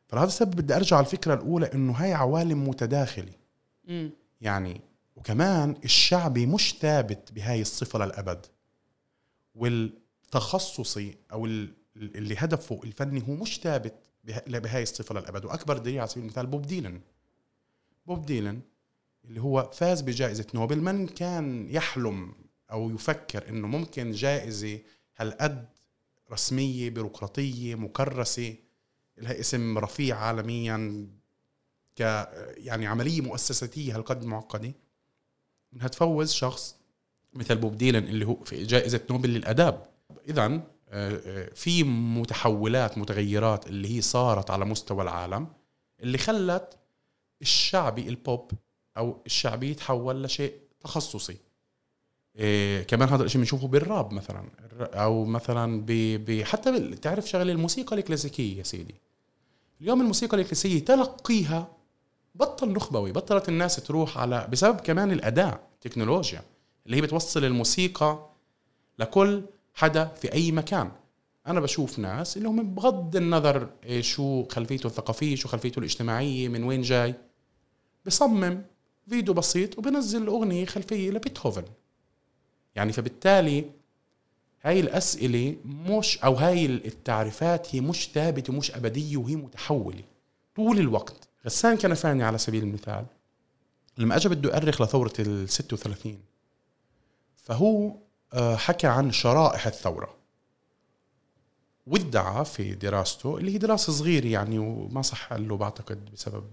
فلهذا 0.08 0.26
السبب 0.26 0.56
بدي 0.56 0.76
أرجع 0.76 0.96
على 0.96 1.06
الفكرة 1.06 1.34
الأولى 1.34 1.70
إنه 1.74 1.92
هاي 1.92 2.12
عوالم 2.12 2.68
متداخلة. 2.68 3.32
يعني 4.40 4.80
وكمان 5.16 5.76
الشعبي 5.84 6.46
مش 6.46 6.76
ثابت 6.80 7.32
بهاي 7.32 7.60
الصفة 7.60 7.98
للأبد. 7.98 8.46
والتخصصي 9.54 11.14
أو 11.32 11.46
اللي 11.96 12.34
هدفه 12.38 12.80
الفني 12.84 13.22
هو 13.28 13.34
مش 13.34 13.60
ثابت 13.60 13.94
بهاي 14.46 14.82
الصفة 14.82 15.14
للأبد. 15.14 15.44
وأكبر 15.44 15.78
دليل 15.78 15.98
على 15.98 16.08
سبيل 16.08 16.24
المثال 16.24 16.46
بوب 16.46 16.62
ديلن. 16.62 17.00
بوب 18.06 18.26
ديلن 18.26 18.60
اللي 19.24 19.40
هو 19.40 19.70
فاز 19.72 20.00
بجائزة 20.00 20.46
نوبل 20.54 20.80
من 20.80 21.06
كان 21.06 21.68
يحلم 21.70 22.34
أو 22.72 22.90
يفكر 22.90 23.48
أنه 23.48 23.66
ممكن 23.66 24.12
جائزة 24.12 24.78
هالقد 25.16 25.75
رسمية 26.32 26.90
بيروقراطية 26.90 27.74
مكرسة 27.74 28.56
لها 29.18 29.40
اسم 29.40 29.78
رفيع 29.78 30.16
عالميا 30.16 31.06
ك 31.96 32.00
يعني 32.56 32.86
عملية 32.86 33.20
مؤسساتية 33.20 33.96
هالقد 33.96 34.24
معقدة. 34.24 34.72
انها 35.74 35.88
تفوز 35.88 36.32
شخص 36.32 36.76
مثل 37.34 37.56
بوب 37.56 37.76
ديلن 37.76 38.04
اللي 38.04 38.26
هو 38.26 38.44
في 38.44 38.64
جائزة 38.64 39.00
نوبل 39.10 39.28
للأداب. 39.28 39.86
إذا 40.28 40.44
آه، 40.44 40.62
آه، 40.90 41.54
في 41.54 41.82
متحولات 41.84 42.98
متغيرات 42.98 43.66
اللي 43.66 43.96
هي 43.96 44.00
صارت 44.00 44.50
على 44.50 44.64
مستوى 44.64 45.02
العالم 45.02 45.48
اللي 46.00 46.18
خلت 46.18 46.78
الشعبي 47.42 48.08
البوب 48.08 48.50
أو 48.96 49.22
الشعبي 49.26 49.70
يتحول 49.70 50.22
لشيء 50.22 50.60
تخصصي. 50.80 51.36
إيه 52.38 52.82
كمان 52.82 53.08
هذا 53.08 53.24
الشيء 53.24 53.40
بنشوفه 53.40 53.68
بالراب 53.68 54.12
مثلا. 54.12 54.44
أو 54.80 55.24
مثلا 55.24 55.80
ب... 55.80 55.86
ب... 56.24 56.42
حتى 56.42 56.94
تعرف 56.96 57.28
شغلة 57.28 57.52
الموسيقى 57.52 57.96
الكلاسيكية 57.96 58.58
يا 58.58 58.62
سيدي. 58.62 58.94
اليوم 59.80 60.00
الموسيقى 60.00 60.36
الكلاسيكية 60.40 60.84
تلقيها 60.84 61.68
بطل 62.34 62.72
نخبوي 62.72 63.12
بطلت 63.12 63.48
الناس 63.48 63.76
تروح 63.76 64.18
على 64.18 64.48
بسبب 64.52 64.80
كمان 64.80 65.12
الأداء 65.12 65.60
التكنولوجيا 65.74 66.42
اللي 66.86 66.96
هي 66.96 67.00
بتوصل 67.00 67.44
الموسيقى 67.44 68.30
لكل 68.98 69.42
حدا 69.74 70.04
في 70.04 70.32
أي 70.32 70.52
مكان. 70.52 70.90
أنا 71.46 71.60
بشوف 71.60 71.98
ناس 71.98 72.36
اللي 72.36 72.48
هم 72.48 72.74
بغض 72.74 73.16
النظر 73.16 73.68
إيه 73.84 74.02
شو 74.02 74.44
خلفيته 74.44 74.86
الثقافية 74.86 75.36
شو 75.36 75.48
خلفيته 75.48 75.78
الاجتماعية 75.78 76.48
من 76.48 76.64
وين 76.64 76.82
جاي. 76.82 77.14
بصمم 78.06 78.62
فيديو 79.08 79.34
بسيط 79.34 79.78
وبنزل 79.78 80.26
أغنية 80.26 80.64
خلفية 80.64 81.10
لبيتهوفن. 81.10 81.64
يعني 82.76 82.92
فبالتالي 82.92 83.64
هاي 84.62 84.80
الأسئلة 84.80 85.56
مش 85.64 86.18
أو 86.18 86.34
هاي 86.34 86.66
التعريفات 86.66 87.74
هي 87.74 87.80
مش 87.80 88.10
ثابتة 88.14 88.52
ومش 88.52 88.70
أبدية 88.70 89.16
وهي 89.16 89.36
متحولة. 89.36 90.02
طول 90.56 90.78
الوقت. 90.78 91.28
غسان 91.46 91.76
كنفاني 91.76 92.22
على 92.22 92.38
سبيل 92.38 92.62
المثال. 92.62 93.06
لما 93.98 94.16
أجى 94.16 94.28
بده 94.28 94.48
يؤرخ 94.50 94.82
لثورة 94.82 95.12
ال 95.18 95.48
36 95.48 96.18
فهو 97.36 97.96
آه، 98.32 98.56
حكى 98.56 98.86
عن 98.86 99.12
شرائح 99.12 99.66
الثورة. 99.66 100.16
وادعى 101.86 102.44
في 102.44 102.74
دراسته 102.74 103.38
اللي 103.38 103.54
هي 103.54 103.58
دراسة 103.58 103.92
صغيرة 103.92 104.26
يعني 104.26 104.58
وما 104.58 105.02
صح 105.02 105.32
له 105.32 105.56
بعتقد 105.56 106.10
بسبب 106.12 106.44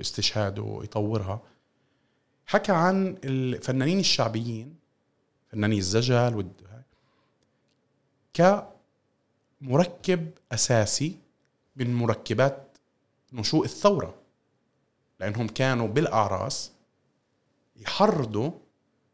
استشهاده 0.00 0.80
يطورها. 0.84 1.42
حكى 2.46 2.72
عن 2.72 3.16
الفنانين 3.24 3.98
الشعبيين 3.98 4.79
فناني 5.52 5.78
الزجل 5.78 6.50
كمركب 9.60 10.30
أساسي 10.52 11.18
من 11.76 11.94
مركبات 11.94 12.78
نشوء 13.32 13.64
الثورة 13.64 14.14
لأنهم 15.20 15.48
كانوا 15.48 15.88
بالأعراس 15.88 16.72
يحرضوا 17.76 18.50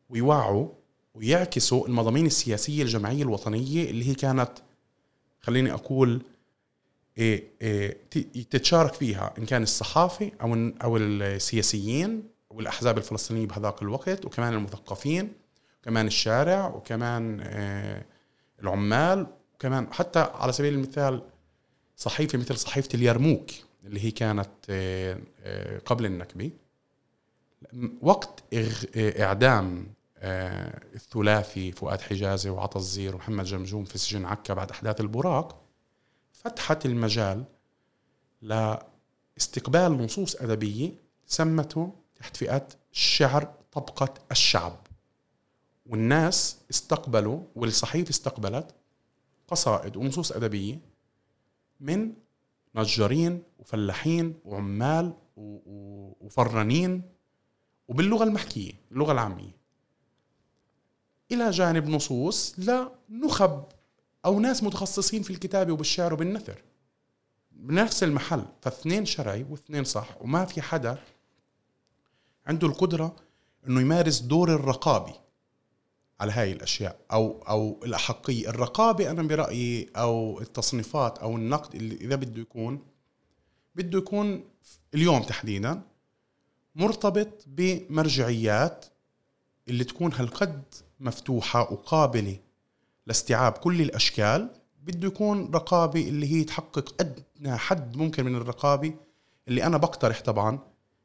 ويوعوا 0.09 0.69
ويعكسوا 1.15 1.87
المضامين 1.89 2.27
السياسية 2.27 2.83
الجمعية 2.83 3.23
الوطنية 3.23 3.91
اللي 3.91 4.09
هي 4.09 4.15
كانت 4.15 4.53
خليني 5.41 5.73
أقول 5.73 6.23
إيه 7.19 7.45
إيه 7.63 7.97
تتشارك 8.51 8.95
فيها 8.95 9.35
إن 9.39 9.47
كان 9.47 9.63
الصحافة 9.63 10.31
أو 10.43 10.71
أو 10.83 10.97
السياسيين 10.97 12.29
والأحزاب 12.51 12.99
الفلسطينية 12.99 13.47
بهذاك 13.47 13.83
الوقت 13.83 14.25
وكمان 14.25 14.55
المثقفين. 14.55 15.33
وكمان 15.87 16.07
الشارع 16.07 16.67
وكمان 16.67 17.41
إيه 17.41 18.07
العمال 18.63 19.27
وكمان 19.55 19.93
حتى 19.93 20.19
على 20.19 20.53
سبيل 20.53 20.75
المثال 20.75 21.23
صحيفة 21.97 22.39
مثل 22.39 22.57
صحيفة 22.57 22.89
اليرموك 22.95 23.51
اللي 23.85 24.05
هي 24.05 24.11
كانت 24.11 24.51
آه، 24.71 25.19
آه، 25.45 25.79
قبل 25.79 26.07
النكبة. 26.07 26.51
وقت 28.03 28.45
إعدام 28.97 29.87
آه، 30.19 30.81
الثلاثي 30.95 31.73
فؤاد 31.73 32.01
حجازي 32.01 32.51
وعطا 32.51 32.81
الزير 32.81 33.15
ومحمد 33.15 33.45
جمجوم 33.45 33.85
في 33.85 33.99
سجن 33.99 34.25
عكا 34.25 34.55
بعد 34.55 34.71
أحداث 34.71 35.01
البراق 35.01 35.63
فتحت 36.33 36.87
المجال 36.87 37.45
لاستقبال 38.43 39.93
نصوص 40.05 40.37
أدبية 40.37 40.93
سمته 41.27 41.93
تحت 42.17 42.37
فئة 42.37 42.69
شعر 42.93 43.55
طبقة 43.73 44.15
الشعب. 44.31 44.86
والناس 45.89 46.57
استقبلوا 46.71 47.41
والصحيفة 47.57 48.11
استقبلت 48.11 48.75
قصائد 49.49 49.97
ونصوص 49.97 50.33
أدبية 50.33 50.81
من 51.81 52.13
نجارين 52.75 53.43
وفلاحين 53.59 54.35
وعمال 54.45 55.15
وفرانين 56.21 57.03
وباللغة 57.89 58.25
المحكية 58.25 58.73
اللغة 58.93 59.13
العامية. 59.13 59.57
إلى 61.33 61.51
جانب 61.51 61.89
نصوص 61.89 62.55
لنخب 62.59 63.65
أو 64.25 64.41
ناس 64.41 64.63
متخصصين 64.63 65.23
في 65.23 65.31
الكتابة 65.31 65.73
وبالشعر 65.73 66.15
وبالنثر. 66.15 66.63
بنفس 67.53 68.03
المحل 68.03 68.45
فاثنين 68.63 69.07
شرعي 69.07 69.47
واثنين 69.51 69.85
صح 69.85 70.23
وما 70.23 70.45
في 70.45 70.63
حدا 70.63 70.99
عنده 72.47 72.67
القدرة 72.67 73.17
إنه 73.69 73.81
يمارس 73.81 74.21
دور 74.21 74.55
الرقابي. 74.55 75.15
على 76.21 76.33
هاي 76.33 76.53
الأشياء 76.53 76.99
أو 77.13 77.43
أو 77.49 77.81
الأحقية 77.85 78.49
الرقابة 78.49 79.11
أنا 79.11 79.23
برأيي 79.23 79.91
أو 79.97 80.41
التصنيفات 80.41 81.19
أو 81.19 81.37
النقد 81.37 81.75
اللي 81.75 81.95
إذا 81.95 82.17
بده 82.17 82.41
يكون 82.43 82.83
بده 83.75 83.99
يكون 83.99 84.45
اليوم 84.95 85.23
تحديدا 85.23 85.83
مرتبط 86.75 87.45
بمرجعيات 87.47 88.87
اللي 89.69 89.85
تكون 89.85 90.13
هالقد 90.13 90.63
مفتوحة 91.01 91.73
وقابلة 91.73 92.37
لاستيعاب 93.07 93.53
كل 93.53 93.83
الأشكال 93.83 94.51
بده 94.83 95.07
يكون 95.07 95.51
رقابة 95.55 96.09
اللي 96.09 96.33
هي 96.33 96.45
تحقق 96.45 96.95
أدنى 97.01 97.57
حد 97.57 97.97
ممكن 97.97 98.25
من 98.25 98.35
الرقابة 98.35 98.95
اللي 99.49 99.65
أنا 99.65 99.77
بقترح 99.77 100.21
طبعا 100.23 100.59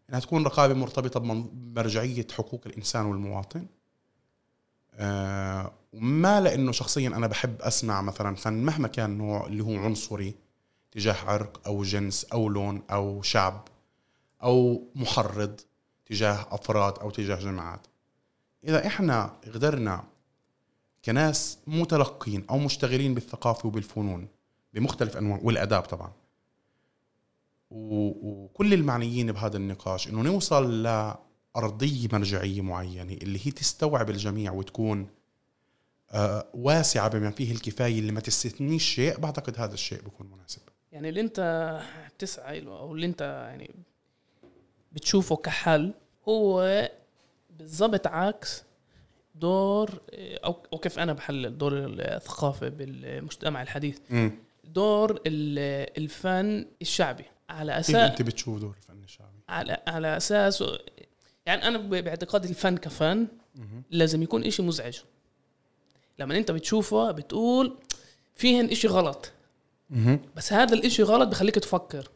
إنها 0.09 0.19
تكون 0.19 0.43
رقابة 0.43 0.73
مرتبطة 0.73 1.19
بمرجعية 1.19 2.27
حقوق 2.31 2.61
الإنسان 2.65 3.05
والمواطن. 3.05 3.65
ما 5.93 6.41
لأنه 6.41 6.71
شخصيا 6.71 7.07
أنا 7.07 7.27
بحب 7.27 7.61
أسمع 7.61 8.01
مثلا 8.01 8.35
فن 8.35 8.53
مهما 8.53 8.87
كان 8.87 9.17
نوع 9.17 9.47
اللي 9.47 9.63
هو 9.63 9.75
عنصري 9.75 10.35
تجاه 10.91 11.15
عرق 11.25 11.61
أو 11.67 11.83
جنس 11.83 12.25
أو 12.25 12.49
لون 12.49 12.81
أو 12.91 13.21
شعب 13.21 13.67
أو 14.43 14.83
محرض 14.95 15.59
تجاه 16.05 16.47
أفراد 16.51 16.99
أو 16.99 17.09
تجاه 17.09 17.35
جماعات. 17.35 17.87
إذا 18.63 18.87
إحنا 18.87 19.33
قدرنا 19.53 20.03
كناس 21.05 21.57
متلقين 21.67 22.45
أو 22.49 22.57
مشتغلين 22.57 23.13
بالثقافة 23.13 23.67
وبالفنون 23.67 24.27
بمختلف 24.73 25.17
أنواع 25.17 25.39
والأداب 25.43 25.81
طبعا 25.81 26.11
وكل 27.71 28.73
المعنيين 28.73 29.31
بهذا 29.31 29.57
النقاش 29.57 30.07
إنه 30.07 30.21
نوصل 30.21 30.83
ارضيه 31.55 32.07
مرجعية 32.13 32.61
معينة 32.61 33.13
اللي 33.13 33.39
هي 33.43 33.51
تستوعب 33.51 34.09
الجميع 34.09 34.51
وتكون 34.51 35.07
آه، 36.11 36.47
واسعة 36.53 37.07
بما 37.07 37.31
فيه 37.31 37.51
الكفاية 37.51 37.99
اللي 37.99 38.11
ما 38.11 38.19
تستثنيش 38.19 38.83
شيء 38.83 39.19
بعتقد 39.19 39.59
هذا 39.59 39.73
الشيء 39.73 40.01
بيكون 40.01 40.31
مناسب. 40.31 40.61
يعني 40.91 41.09
اللي 41.09 41.21
انت 41.21 41.79
بتسعى 42.17 42.59
له 42.59 42.79
أو 42.79 42.93
اللي 42.95 43.05
انت 43.05 43.21
يعني 43.21 43.75
بتشوفه 44.91 45.35
كحل 45.35 45.93
هو 46.27 46.89
بالضبط 47.49 48.07
عكس 48.07 48.63
دور 49.35 49.89
أو 50.45 50.65
أو 50.73 50.77
كيف 50.77 50.99
أنا 50.99 51.13
بحلل 51.13 51.57
دور 51.57 51.73
الثقافة 51.75 52.69
بالمجتمع 52.69 53.61
الحديث. 53.61 53.99
م. 54.09 54.29
دور 54.63 55.21
الفن 55.27 56.65
الشعبي. 56.81 57.25
على 57.49 57.79
أساس 57.79 57.95
أنت 57.95 58.21
بتشوف 58.21 58.59
دور 58.59 58.75
الفن 58.77 59.03
الشعبي؟ 59.03 59.39
على 59.49 59.77
على 59.87 60.17
أساس 60.17 60.63
يعني 61.45 61.67
أنا 61.67 61.77
باعتقادي 61.77 62.49
الفن 62.49 62.77
كفن 62.77 63.27
لازم 63.91 64.23
يكون 64.23 64.43
إشي 64.43 64.61
مزعج. 64.61 64.99
لما 66.19 66.37
أنت 66.37 66.51
بتشوفه 66.51 67.11
بتقول 67.11 67.77
فيهن 68.35 68.65
إشي 68.65 68.87
غلط. 68.87 69.31
بس 70.35 70.53
هذا 70.53 70.73
الإشي 70.73 71.03
غلط 71.03 71.29
بخليك 71.29 71.55
تفكر. 71.55 72.09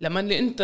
لما 0.00 0.20
اللي 0.20 0.38
أنت 0.38 0.62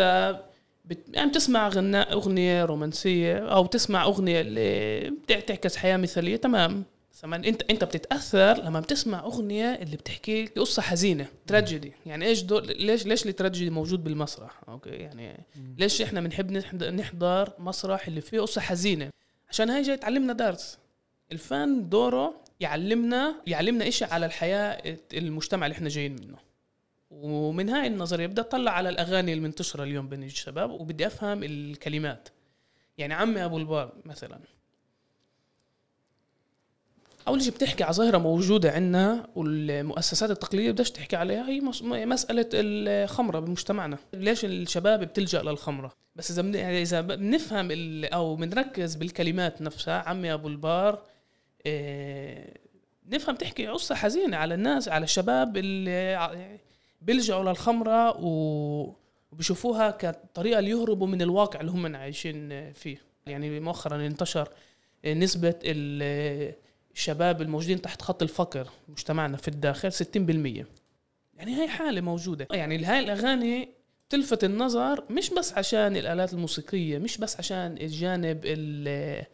بت... 0.85 0.99
يعني 1.13 1.29
بتسمع 1.29 1.67
غناء 1.67 2.13
أغنية 2.13 2.65
رومانسية 2.65 3.37
أو 3.37 3.65
تسمع 3.65 4.03
أغنية 4.03 4.41
اللي 4.41 5.09
بتعكس 5.09 5.75
حياة 5.75 5.97
مثالية 5.97 6.35
تمام. 6.35 6.83
لما 7.25 7.35
انت 7.35 7.61
انت 7.69 7.83
بتتأثر 7.83 8.63
لما 8.63 8.79
بتسمع 8.79 9.19
أغنية 9.19 9.73
اللي 9.73 9.97
بتحكي 9.97 10.45
قصة 10.45 10.81
حزينة 10.81 11.27
تراجيدي 11.47 11.93
يعني 12.05 12.25
إيش 12.25 12.41
دور 12.41 12.61
ليش 12.61 13.05
ليش 13.05 13.25
التراجيدي 13.25 13.69
موجود 13.69 14.03
بالمسرح؟ 14.03 14.61
أوكي 14.69 14.89
يعني 14.89 15.45
ليش 15.77 16.01
إحنا 16.01 16.21
بنحب 16.21 16.51
نحضر 16.83 17.53
مسرح 17.59 18.07
اللي 18.07 18.21
فيه 18.21 18.39
قصة 18.39 18.61
حزينة؟ 18.61 19.09
عشان 19.49 19.69
هاي 19.69 19.81
جاي 19.81 19.97
تعلمنا 19.97 20.33
درس. 20.33 20.77
الفن 21.31 21.89
دوره 21.89 22.41
يعلمنا 22.59 23.35
يعلمنا 23.47 23.87
إشي 23.87 24.05
على 24.05 24.25
الحياة 24.25 24.97
المجتمع 25.13 25.65
اللي 25.65 25.75
إحنا 25.75 25.89
جايين 25.89 26.11
منه. 26.11 26.37
ومن 27.09 27.69
هاي 27.69 27.87
النظرية 27.87 28.27
بدي 28.27 28.41
أطلع 28.41 28.71
على 28.71 28.89
الأغاني 28.89 29.33
المنتشرة 29.33 29.83
اليوم 29.83 30.09
بين 30.09 30.23
الشباب 30.23 30.71
وبدي 30.71 31.07
أفهم 31.07 31.43
الكلمات. 31.43 32.29
يعني 32.97 33.13
عمي 33.13 33.45
أبو 33.45 33.57
الباب 33.57 33.91
مثلا. 34.05 34.39
أول 37.27 37.41
شيء 37.41 37.53
بتحكي 37.53 37.83
على 37.83 37.93
ظاهرة 37.93 38.17
موجودة 38.17 38.71
عندنا 38.71 39.27
والمؤسسات 39.35 40.31
التقليدية 40.31 40.71
بدهاش 40.71 40.91
تحكي 40.91 41.15
عليها 41.15 41.49
هي 41.49 41.61
مسألة 42.05 42.49
الخمرة 42.53 43.39
بمجتمعنا. 43.39 43.97
ليش 44.13 44.45
الشباب 44.45 44.99
بتلجأ 44.99 45.41
للخمرة؟ 45.41 45.91
بس 46.15 46.31
إذا 46.31 46.59
يعني 46.59 46.81
إذا 46.81 47.01
بنفهم 47.01 47.69
أو 48.13 48.35
بنركز 48.35 48.95
بالكلمات 48.95 49.61
نفسها 49.61 50.09
عمي 50.09 50.33
أبو 50.33 50.47
البار 50.47 51.01
إيه 51.65 52.53
نفهم 53.07 53.35
تحكي 53.35 53.67
قصة 53.67 53.95
حزينة 53.95 54.37
على 54.37 54.53
الناس 54.53 54.89
على 54.89 55.03
الشباب 55.03 55.57
اللي 55.57 56.59
بيلجأوا 57.01 57.43
للخمرة 57.43 58.17
و 58.21 59.05
وبيشوفوها 59.31 59.91
كطريقة 59.91 60.59
ليهربوا 60.59 61.07
من 61.07 61.21
الواقع 61.21 61.59
اللي 61.61 61.71
هم 61.71 61.95
عايشين 61.95 62.73
فيه. 62.73 62.97
يعني 63.27 63.59
مؤخرا 63.59 64.05
انتشر 64.05 64.49
نسبة 65.05 65.55
الشباب 66.95 67.41
الموجودين 67.41 67.81
تحت 67.81 68.01
خط 68.01 68.21
الفقر 68.21 68.69
مجتمعنا 68.87 69.37
في 69.37 69.47
الداخل 69.47 69.91
60% 69.91 70.65
يعني 71.37 71.55
هاي 71.55 71.67
حالة 71.67 72.01
موجودة. 72.01 72.47
يعني 72.51 72.85
هاي 72.85 72.99
الأغاني 72.99 73.69
تلفت 74.09 74.43
النظر 74.43 75.03
مش 75.09 75.29
بس 75.29 75.53
عشان 75.53 75.97
الآلات 75.97 76.33
الموسيقية 76.33 76.97
مش 76.97 77.17
بس 77.17 77.37
عشان 77.37 77.77
الجانب 77.81 78.41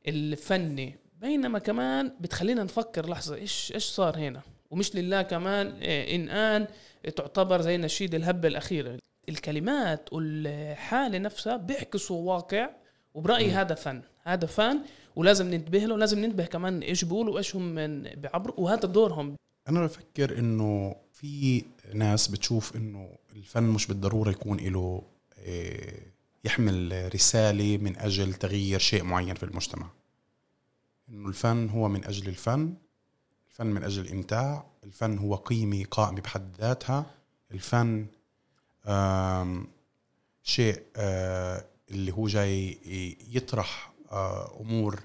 الفني 0.08 0.96
بينما 1.22 1.60
كمان 1.60 2.12
بتخلينا 2.20 2.64
نفكر 2.64 3.10
لحظة 3.10 3.36
إيش 3.36 3.72
إيش 3.76 3.84
صار 3.84 4.18
هنا؟ 4.18 4.42
ومش 4.72 4.96
لله 4.96 5.22
كمان 5.22 5.68
إيه، 5.68 6.16
إن 6.16 6.30
آن 6.30 6.68
تعتبر 7.16 7.62
زي 7.62 7.78
نشيد 7.78 8.16
الهبة 8.16 8.48
الأخيرة. 8.48 8.98
الكلمات 9.30 10.14
والحالة 10.14 11.18
نفسها 11.18 11.58
بيعكسوا 11.58 12.34
واقع 12.34 12.70
وبرأيي 13.14 13.48
م. 13.48 13.52
هذا 13.52 13.76
فن. 13.76 14.02
هذا 14.24 14.46
فن 14.46 14.80
ولازم 15.16 15.48
ننتبه 15.48 15.80
له 15.80 15.98
لازم 15.98 16.20
ننتبه 16.20 16.46
كمان 16.46 16.80
إيش 16.82 17.06
بيقولوا 17.06 17.34
وإيش 17.34 17.56
هم 17.56 17.76
بيعبروا 18.04 18.60
وهذا 18.60 18.86
دورهم. 18.86 19.36
أنا 19.70 19.84
بفكر 19.84 20.40
إنه 20.40 20.96
في 21.14 21.64
ناس 21.94 22.28
بتشوف 22.28 22.76
إنه 22.76 23.10
الفن 23.36 23.64
مش 23.64 23.88
بالضرورة 23.88 24.30
يكون 24.30 24.58
له 24.58 25.04
إيه، 25.38 26.12
يحمل 26.44 27.10
رسالة 27.14 27.78
من 27.78 27.98
أجل 27.98 28.34
تغيير 28.34 28.80
شيء 28.80 29.04
معين 29.04 29.36
في 29.36 29.44
المجتمع. 29.44 29.90
إنه 31.10 31.30
الفن 31.30 31.70
هو 31.70 31.88
من 31.88 32.06
أجل 32.06 32.30
الفن 32.30 32.74
الفن 33.50 33.68
من 33.68 33.84
أجل 33.84 34.02
الإمتاع 34.02 34.66
الفن 34.84 35.18
هو 35.18 35.36
قيمة 35.36 35.84
قائمة 35.92 36.22
بحد 36.22 36.58
ذاتها. 36.60 37.06
الفن 37.52 38.06
شيء 40.44 40.84
آه، 40.96 41.66
اللي 41.92 42.12
هو 42.12 42.28
جاي 42.28 42.78
يطرح 43.32 43.91
أمور 44.60 45.04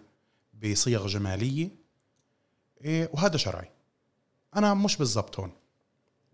بصيغ 0.63 1.07
جمالية. 1.07 1.69
إيه، 2.85 3.11
وهذا 3.13 3.37
شرعي. 3.37 3.71
أنا 4.57 4.75
مش 4.75 4.97
بالضبط 4.97 5.41
هون. 5.41 5.53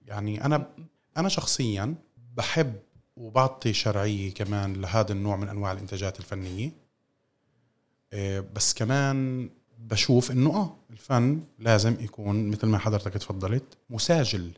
يعني 0.07 0.45
أنا 0.45 0.71
أنا 1.17 1.29
شخصيا 1.29 1.95
بحب 2.37 2.75
وبعطي 3.17 3.73
شرعية 3.73 4.35
كمان 4.35 4.73
لهذا 4.73 5.13
النوع 5.13 5.37
من 5.37 5.49
أنواع 5.49 5.73
الإنتاجات 5.73 6.19
الفنية. 6.21 6.71
إيه، 8.13 8.41
بس 8.41 8.75
كمان 8.75 9.51
بشوف 9.79 10.31
إنه 10.31 10.51
آه 10.51 10.77
الفن 10.91 11.41
لازم 11.59 11.97
يكون 12.01 12.49
مثل 12.49 12.67
ما 12.67 12.79
حضرتك 12.79 13.13
تفضلت 13.13 13.79
مساجل 13.91 14.53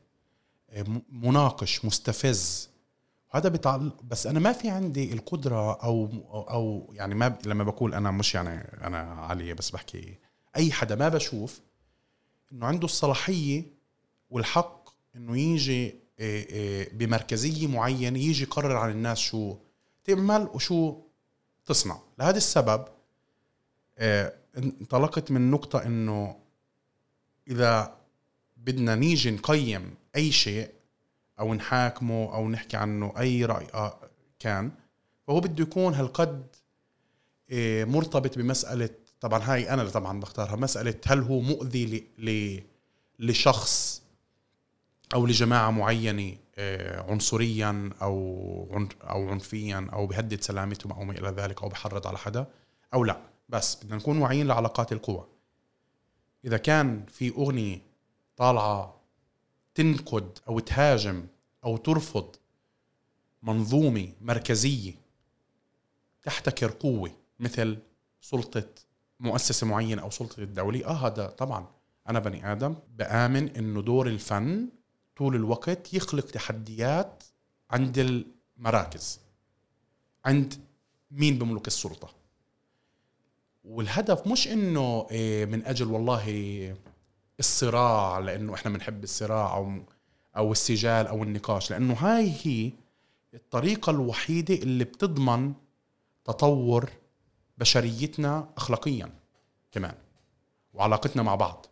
إيه، 0.73 0.85
مناقش 1.13 1.85
مستفز. 1.85 2.69
هذا 3.35 3.49
بتعلق 3.49 4.03
بس 4.03 4.27
أنا 4.27 4.41
ما 4.41 4.53
في 4.53 4.71
عندي 4.71 5.13
القدرة 5.13 5.73
أو 5.73 6.09
أو 6.51 6.93
يعني 6.93 7.15
ما 7.15 7.39
لما 7.47 7.65
بقول 7.65 7.95
أنا 7.95 8.11
مش 8.11 8.35
يعني 8.35 8.87
أنا 8.87 8.99
علي 8.99 9.55
بس 9.55 9.71
بحكي 9.71 10.19
أي 10.57 10.73
حدا 10.73 10.95
ما 10.95 11.09
بشوف 11.09 11.61
إنه 12.53 12.67
عنده 12.67 12.85
الصلاحية 12.85 13.65
والحق 14.31 14.89
إنه 15.17 15.39
يجي 15.39 15.95
بمركزية 16.93 17.67
معينة 17.67 18.19
يجي 18.19 18.43
يقرر 18.43 18.77
عن 18.77 18.91
الناس 18.91 19.19
شو 19.19 19.57
تعمل 20.05 20.49
وشو 20.55 21.01
تصنع. 21.67 21.99
لهذا 22.19 22.37
السبب 22.37 22.85
انطلقت 24.59 25.31
من 25.31 25.51
نقطة 25.51 25.83
إنه 25.87 26.37
إذا 27.49 27.97
بدنا 28.57 28.95
نيجي 28.95 29.31
نقيم 29.31 29.95
أي 30.17 30.33
شيء 30.33 30.74
أو 31.41 31.55
نحاكمه 31.55 32.35
أو 32.35 32.49
نحكي 32.49 32.77
عنه 32.77 33.13
أي 33.19 33.45
رأي 33.45 33.67
آه، 33.75 33.99
كان. 34.39 34.73
فهو 35.27 35.41
بده 35.41 35.63
يكون 35.63 35.95
هالقد 35.95 36.47
مرتبط 37.87 38.39
بمسألة 38.39 38.91
طبعا 39.21 39.41
هاي 39.43 39.71
أنا 39.71 39.83
اللي 39.83 39.93
طبعا 39.93 40.21
بختارها 40.21 40.57
مسألة 40.57 40.95
هل 41.07 41.23
هو 41.23 41.41
مؤذي 41.41 42.07
لشخص 43.19 44.03
أو 45.15 45.27
لجماعة 45.27 45.71
معينة 45.71 46.37
آه، 46.57 47.11
عنصريا 47.11 47.91
أو 48.03 48.87
أو 49.03 49.29
عنفيا 49.29 49.89
أو 49.93 50.07
بهدد 50.07 50.41
سلامتهم 50.41 50.93
أو 50.93 51.05
ما 51.05 51.13
إلى 51.13 51.29
ذلك 51.29 51.63
أو 51.63 51.69
بحرض 51.69 52.07
على 52.07 52.19
حدا 52.19 52.47
أو 52.95 53.05
لا. 53.05 53.21
بس 53.49 53.85
بدنا 53.85 53.97
نكون 53.97 54.19
واعيين 54.19 54.47
لعلاقات 54.47 54.93
القوى. 54.93 55.27
إذا 56.45 56.57
كان 56.57 57.07
في 57.07 57.31
أغنية 57.31 57.79
طالعة 58.37 59.04
تنقد 59.75 60.39
أو 60.49 60.59
تهاجم 60.59 61.27
أو 61.65 61.77
ترفض 61.77 62.37
منظومة 63.43 64.13
مركزية 64.21 64.95
تحتكر 66.23 66.71
قوة 66.71 67.11
مثل 67.41 67.79
سلطة 68.21 68.69
مؤسسة 69.21 69.67
معينة 69.67 70.03
أو 70.03 70.11
سلطة 70.11 70.41
الدولة. 70.41 70.87
آه 70.87 71.07
هذا 71.07 71.27
طبعا 71.27 71.67
أنا 72.09 72.19
بني 72.19 72.53
آدم 72.53 72.75
بآمن 72.99 73.49
إنه 73.49 73.83
دور 73.83 74.07
الفن 74.07 74.69
طول 75.17 75.35
الوقت 75.35 75.95
يخلق 75.95 76.27
تحديات 76.27 77.25
عند 77.71 77.99
المراكز 77.99 79.21
عند 80.25 80.55
مين 81.11 81.39
بملك 81.39 81.67
السلطة. 81.67 82.15
والهدف 83.65 84.27
مش 84.27 84.49
إنه 84.49 85.07
إيه، 85.11 85.47
من 85.47 85.65
أجل 85.65 85.87
والله 85.87 86.77
الصراع 87.39 88.19
لأنه 88.19 88.55
إحنا 88.55 88.71
بنحب 88.71 89.05
الصراع 89.05 89.57
أو 89.57 89.83
أو 90.37 90.53
السجال 90.53 91.07
أو 91.07 91.23
النقاش. 91.23 91.71
لأنه 91.71 91.95
هاي 91.95 92.33
هي 92.43 92.73
الطريقة 93.35 93.91
الوحيدة 93.91 94.55
اللي 94.55 94.85
بتضمن 94.85 95.55
تطور 96.25 96.91
بشريتنا 97.59 98.49
اخلاقيا 98.57 99.13
كمان 99.73 99.95
وعلاقتنا 100.73 101.23
مع 101.23 101.35
بعض. 101.35 101.67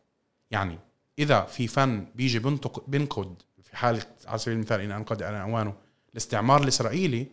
يعني 0.50 0.78
إذا 1.18 1.40
في 1.44 1.68
فن 1.68 2.06
بيجي 2.14 2.38
بنتق 2.38 2.84
بنقد 2.88 3.42
في 3.62 3.76
حاله 3.76 4.06
على 4.26 4.38
سبيل 4.38 4.56
المثال 4.56 4.80
ان 4.80 4.90
أنقد 4.90 5.22
أنا 5.22 5.42
اوانه 5.42 5.74
الاستعمار 6.12 6.62
الإسرائيلي 6.62 7.26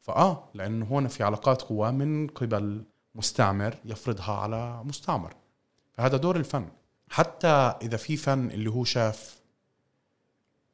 فآه 0.00 0.48
لأنه 0.54 0.86
هون 0.86 1.08
في 1.08 1.22
علاقات 1.24 1.62
قوى 1.62 1.92
من 1.92 2.26
قبل 2.26 2.84
مستعمر 3.14 3.74
يفرضها 3.84 4.32
على 4.32 4.82
مستعمر. 4.84 5.34
فهذا 5.92 6.16
دور 6.16 6.36
الفن. 6.36 6.68
حتى 7.10 7.74
إذا 7.82 7.96
في 7.96 8.16
فن 8.16 8.50
اللي 8.50 8.70
هو 8.70 8.84
شاف 8.84 9.38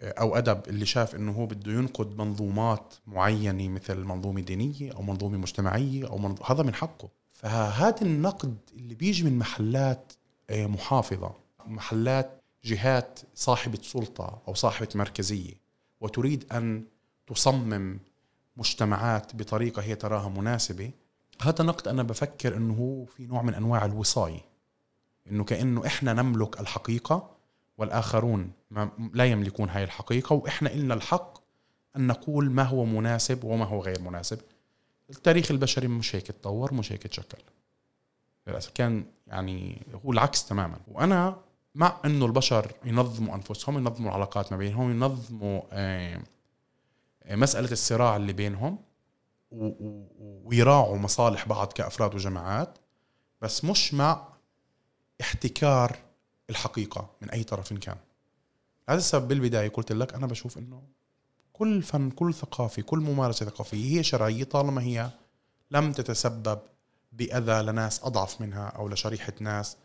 أو 0.01 0.37
أدب 0.37 0.69
اللي 0.69 0.87
شاف 0.87 1.15
إنه 1.15 1.33
هو 1.33 1.47
بده 1.47 1.73
ينقد 1.73 2.19
منظومات 2.19 2.95
معينة 3.07 3.69
مثل 3.69 3.97
منظومة 4.05 4.41
دينية 4.41 4.93
أو 4.93 5.03
منظومة 5.03 5.39
مجتمعية 5.39 6.09
أو 6.09 6.19
منظ... 6.19 6.43
هذا 6.45 6.63
من 6.63 6.75
حقه. 6.75 7.09
فهذا 7.33 8.03
النقد 8.03 8.57
اللي 8.77 8.95
بيجي 8.95 9.25
من 9.25 9.39
محلات 9.39 10.13
آه، 10.51 10.67
محافظة 10.67 11.35
محلات 11.67 12.43
جهات 12.65 13.21
صاحبة 13.35 13.79
سلطة 13.83 14.43
أو 14.49 14.55
صاحبة 14.55 14.89
مركزية 14.95 15.53
وتريد 16.01 16.53
أن 16.53 16.85
تصمم 17.27 17.99
مجتمعات 18.57 19.37
بطريقة 19.37 19.83
هي 19.83 19.95
تراها 19.95 20.29
مناسبة 20.29 20.91
هذا 21.43 21.65
نقد 21.65 21.89
أنا 21.89 22.03
بفكر 22.03 22.57
أنه 22.57 22.75
هو 22.75 23.05
في 23.05 23.27
نوع 23.27 23.43
من 23.43 23.55
أنواع 23.55 23.85
الوصاية. 23.85 24.41
أنه 25.31 25.45
كأنه 25.45 25.87
إحنا 25.87 26.13
نملك 26.13 26.61
الحقيقة 26.61 27.31
والآخرون 27.79 28.53
ما 28.71 28.91
لا 29.13 29.25
يملكون 29.25 29.71
هاي 29.71 29.85
الحقيقة 29.85 30.33
وإحنا 30.33 30.73
إلنا 30.73 30.95
الحق 30.95 31.39
أن 31.97 32.07
نقول 32.07 32.51
ما 32.51 32.63
هو 32.63 32.85
مناسب 32.85 33.45
وما 33.45 33.65
هو 33.65 33.81
غير 33.81 34.01
مناسب. 34.01 34.41
التاريخ 35.11 35.51
البشري 35.51 35.89
مش 35.89 36.17
هيك 36.17 36.27
تطور 36.27 36.75
مش 36.75 36.93
هيك 36.93 37.03
تشكل 37.03 37.39
للأسف 38.47 38.71
كان 38.75 39.05
يعني 39.27 39.87
هو 40.05 40.13
العكس 40.13 40.47
تماما. 40.47 40.77
وأنا 40.89 41.37
مع 41.75 41.97
إنه 42.05 42.27
البشر 42.27 42.73
ينظموا 42.85 43.35
أنفسهم 43.35 43.79
ينظموا 43.79 44.11
العلاقات 44.11 44.53
ما 44.53 44.59
بينهم 44.59 44.91
ينظموا 44.91 45.63
آه، 45.73 46.21
مسألة 47.31 47.73
الصراع 47.73 48.17
اللي 48.17 48.33
بينهم 48.33 48.79
ويراعوا 50.45 50.99
مصالح 50.99 51.49
بعض 51.49 51.73
كأفراد 51.73 52.15
وجماعات. 52.15 52.79
بس 53.41 53.65
مش 53.65 53.95
مع 53.95 54.34
احتكار 55.21 55.99
الحقيقة 56.51 57.11
من 57.23 57.31
أي 57.31 57.45
طرف 57.45 57.73
كان. 57.73 57.97
هذا 58.89 58.99
السبب 58.99 59.29
بالبداية 59.29 59.69
قلت 59.69 59.93
لك 59.93 60.15
أنا 60.15 60.27
بشوف 60.27 60.59
إنه 60.59 60.83
كل 61.53 61.83
فن 61.83 62.11
كل 62.11 62.35
ثقافة 62.35 62.83
كل 62.83 62.99
ممارسة 62.99 63.47
ثقافية 63.47 63.99
هي 63.99 64.03
شرعية 64.03 64.45
طالما 64.45 64.83
هي 64.83 65.11
لم 65.71 65.93
تتسبب 65.93 66.59
بأذى 67.13 67.63
لناس 67.63 68.05
أضعف 68.05 68.41
منها 68.41 68.67
أو 68.67 68.89
لشريحة 68.89 69.33
ناس 69.41 69.77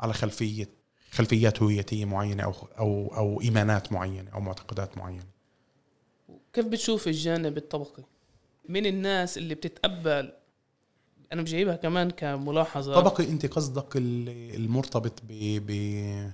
على 0.00 0.12
خلفية 0.12 0.68
خلفيات 1.10 1.62
هويتية 1.62 2.04
معينة 2.04 2.44
أو 2.44 2.54
أو 2.78 3.16
أو 3.16 3.40
إيمانات 3.40 3.92
معينة 3.92 4.30
أو 4.30 4.40
معتقدات 4.40 4.98
معينة. 4.98 5.24
كيف 6.52 6.66
بتشوف 6.66 7.08
الجانب 7.08 7.56
الطبقي؟ 7.56 8.04
من 8.68 8.86
الناس 8.86 9.38
اللي 9.38 9.54
بتتقبل 9.54 10.32
أنا 11.32 11.42
بجيبها 11.42 11.76
كمان 11.76 12.10
كملاحظة. 12.10 12.94
طبقي 12.94 13.24
أنت 13.24 13.46
قصدك 13.46 13.96
المرتبط 13.96 15.22
ب 15.28 15.32
ب 15.66 16.30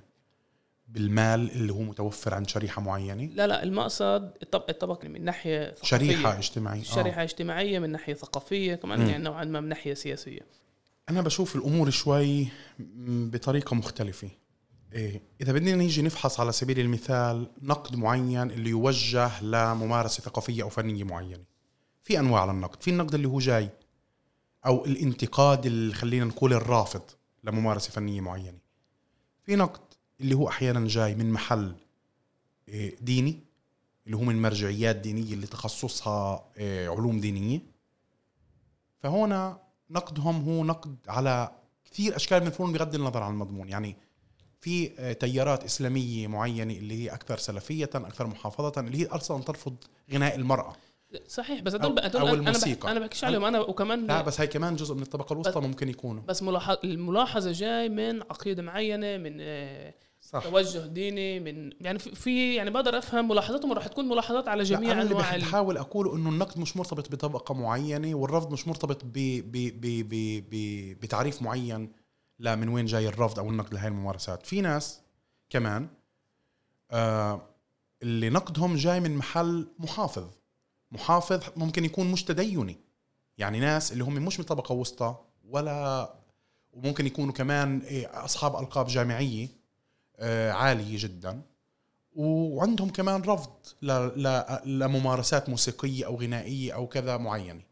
بالمال 0.88 1.50
اللي 1.50 1.72
هو 1.72 1.82
متوفر 1.82 2.34
عند 2.34 2.48
شريحة 2.48 2.82
معينة؟ 2.82 3.24
لا 3.34 3.46
لا 3.46 3.62
المقصد 3.62 4.32
الطب- 4.42 4.64
الطبقه 4.70 5.08
من 5.08 5.24
ناحية 5.24 5.66
ثقافية. 5.74 5.86
شريحة 5.88 6.38
اجتماعية. 6.38 6.80
آه. 6.80 6.84
شريحة 6.84 7.22
اجتماعية 7.22 7.78
من 7.78 7.90
ناحية 7.90 8.14
ثقافية 8.14 8.74
كمان 8.74 9.00
مم. 9.00 9.06
يعني 9.10 9.24
نوعا 9.24 9.44
ما 9.44 9.60
من 9.60 9.68
ناحية 9.68 9.94
سياسية. 9.94 10.40
أنا 11.10 11.20
بشوف 11.22 11.56
الأمور 11.56 11.90
شوي 11.90 12.42
م- 12.78 13.30
بطريقة 13.30 13.74
مختلفة. 13.76 14.28
إيه 14.92 15.20
إذا 15.40 15.52
بدنا 15.52 15.76
نيجي 15.76 16.02
نفحص 16.02 16.40
على 16.40 16.52
سبيل 16.52 16.80
المثال 16.80 17.46
نقد 17.62 17.96
معين 17.96 18.50
اللي 18.50 18.70
يوجه 18.70 19.42
لممارسة 19.42 20.20
ثقافية 20.22 20.62
أو 20.62 20.68
فنية 20.68 21.04
معينة. 21.04 21.44
في 22.02 22.18
أنواع 22.18 22.44
للنقد. 22.44 22.82
في 22.82 22.90
النقد 22.90 23.14
اللي 23.14 23.28
هو 23.28 23.38
جاي. 23.38 23.68
أو 24.66 24.84
الانتقاد 24.84 25.66
اللي 25.66 25.94
خلينا 25.94 26.24
نقول 26.24 26.52
الرافض 26.52 27.02
لممارسة 27.44 27.90
فنية 27.90 28.20
معينة. 28.20 28.58
في 29.44 29.56
نقد 29.56 29.80
اللي 30.20 30.34
هو 30.34 30.48
أحيانا 30.48 30.88
جاي 30.88 31.14
من 31.14 31.32
محل 31.32 31.74
إيه، 32.68 32.96
ديني 33.00 33.40
اللي 34.06 34.16
هو 34.16 34.20
من 34.20 34.42
مرجعيات 34.42 34.96
دينية 34.96 35.34
اللي 35.34 35.46
تخصصها 35.46 36.44
إيه، 36.56 36.88
علوم 36.88 37.20
دينية. 37.20 37.60
فهنا 38.98 39.60
نقدهم 39.90 40.44
هو 40.44 40.64
نقد 40.64 40.96
على 41.08 41.52
كثير 41.84 42.16
أشكال 42.16 42.40
من 42.40 42.46
الفنون 42.46 42.72
بغض 42.72 42.94
النظر 42.94 43.22
عن 43.22 43.32
المضمون. 43.32 43.68
يعني 43.68 43.96
في 44.60 44.92
آه، 44.98 45.12
تيارات 45.12 45.64
إسلامية 45.64 46.26
معينة 46.26 46.74
اللي 46.74 47.04
هي 47.04 47.08
أكثر 47.08 47.38
سلفية 47.38 47.90
أكثر 47.94 48.26
محافظة 48.26 48.80
اللي 48.80 48.98
هي 48.98 49.06
أصلا 49.06 49.42
ترفض 49.42 49.76
غناء 50.12 50.34
المرأة. 50.34 50.76
صحيح 51.26 51.60
بس 51.60 51.74
هدول 51.74 51.98
هدول 52.00 52.28
أو 52.28 52.34
الموسيقى. 52.34 52.90
أنا 52.92 53.00
بحكيش 53.00 53.24
عليهم. 53.24 53.44
أنا 53.44 53.60
وكمان 53.60 54.06
لا 54.06 54.22
بس 54.22 54.40
هاي 54.40 54.46
كمان 54.46 54.76
جزء 54.76 54.94
من 54.94 55.02
الطبقة 55.02 55.32
الوسطى 55.32 55.60
ممكن 55.60 55.88
يكونوا. 55.88 56.22
بس 56.22 56.42
ملاحظ 56.42 56.76
الملاحظة 56.84 57.52
جاي 57.52 57.88
من 57.88 58.22
عقيدة 58.22 58.62
معينة 58.62 59.16
من 59.16 59.36
آه، 59.40 59.94
صح. 60.20 60.42
توجه 60.44 60.78
ديني 60.86 61.40
من 61.40 61.70
يعني 61.80 61.98
في- 61.98 62.54
يعني 62.54 62.70
بقدر 62.70 62.98
أفهم 62.98 63.28
ملاحظاتهم 63.28 63.72
راح 63.72 63.86
تكون 63.86 64.08
ملاحظات 64.08 64.48
على 64.48 64.62
جميع 64.62 64.92
أنا 64.92 65.02
اللي 65.02 65.10
أنواع 65.12 65.22
بح- 65.28 65.32
ال- 65.34 65.40
بحاول 65.40 65.76
أقوله 65.76 66.16
إنه 66.16 66.28
النقد 66.30 66.58
مش 66.60 66.76
مرتبط 66.76 67.12
بطبقة 67.12 67.54
معينة 67.54 68.14
والرفض 68.14 68.52
مش 68.52 68.68
مرتبط 68.68 69.04
ب 69.04 69.12
ب 69.12 69.52
ب 69.52 69.80
ب 70.08 70.44
ب 70.50 71.00
بتعريف 71.00 71.42
معين 71.42 71.92
لا 72.38 72.54
من 72.56 72.68
وين 72.68 72.86
جاي 72.86 73.08
الرفض 73.08 73.38
أو 73.38 73.50
النقد 73.50 73.74
لهي 73.74 73.88
الممارسات. 73.88 74.46
في 74.46 74.60
ناس 74.60 75.00
كمان 75.50 75.88
آه 76.90 77.42
اللي 78.02 78.30
نقدهم 78.30 78.76
جاي 78.76 79.00
من 79.00 79.16
محل 79.16 79.66
محافظ. 79.78 80.26
محافظ 80.92 81.40
ممكن 81.56 81.84
يكون 81.84 82.12
مش 82.12 82.24
تديني. 82.24 82.76
يعني 83.38 83.60
ناس 83.60 83.92
اللي 83.92 84.04
هم 84.04 84.14
مش 84.14 84.38
من 84.38 84.44
طبقة 84.44 84.72
وسطى 84.72 85.16
ولا 85.48 86.14
وممكن 86.72 87.06
يكونوا 87.06 87.32
كمان 87.32 87.78
إيه، 87.78 88.24
أصحاب 88.24 88.56
ألقاب 88.56 88.86
جامعية 88.86 89.48
آه 90.16 90.52
عالية 90.52 90.96
جدا. 90.98 91.42
وعندهم 92.14 92.90
كمان 92.90 93.22
رفض. 93.22 93.52
لممارسات 94.64 95.48
موسيقية 95.48 96.06
أو 96.06 96.16
غنائية 96.16 96.74
أو 96.74 96.86
كذا 96.86 97.16
معينة. 97.16 97.62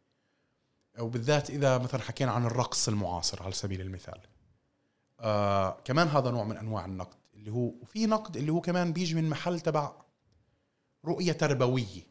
وبالذات 0.99 1.51
إذا 1.51 1.79
مثلا 1.79 2.01
حكينا 2.01 2.31
عن 2.31 2.47
الرقص 2.47 2.89
المعاصر 2.89 3.43
على 3.43 3.53
سبيل 3.53 3.81
المثال. 3.81 4.21
آه 5.21 5.77
كمان 5.85 6.09
هذا 6.09 6.31
نوع 6.31 6.45
من 6.45 6.57
أنواع 6.57 6.85
النقد 6.85 7.17
اللي 7.35 7.51
هو 7.51 7.73
وفي 7.83 8.07
نقد 8.07 8.37
اللي 8.37 8.53
هو 8.53 8.61
كمان 8.61 8.93
بيجي 8.93 9.15
من 9.15 9.29
محل 9.29 9.61
تبع 9.61 9.93
رؤية 11.05 11.33
تربوية. 11.33 12.10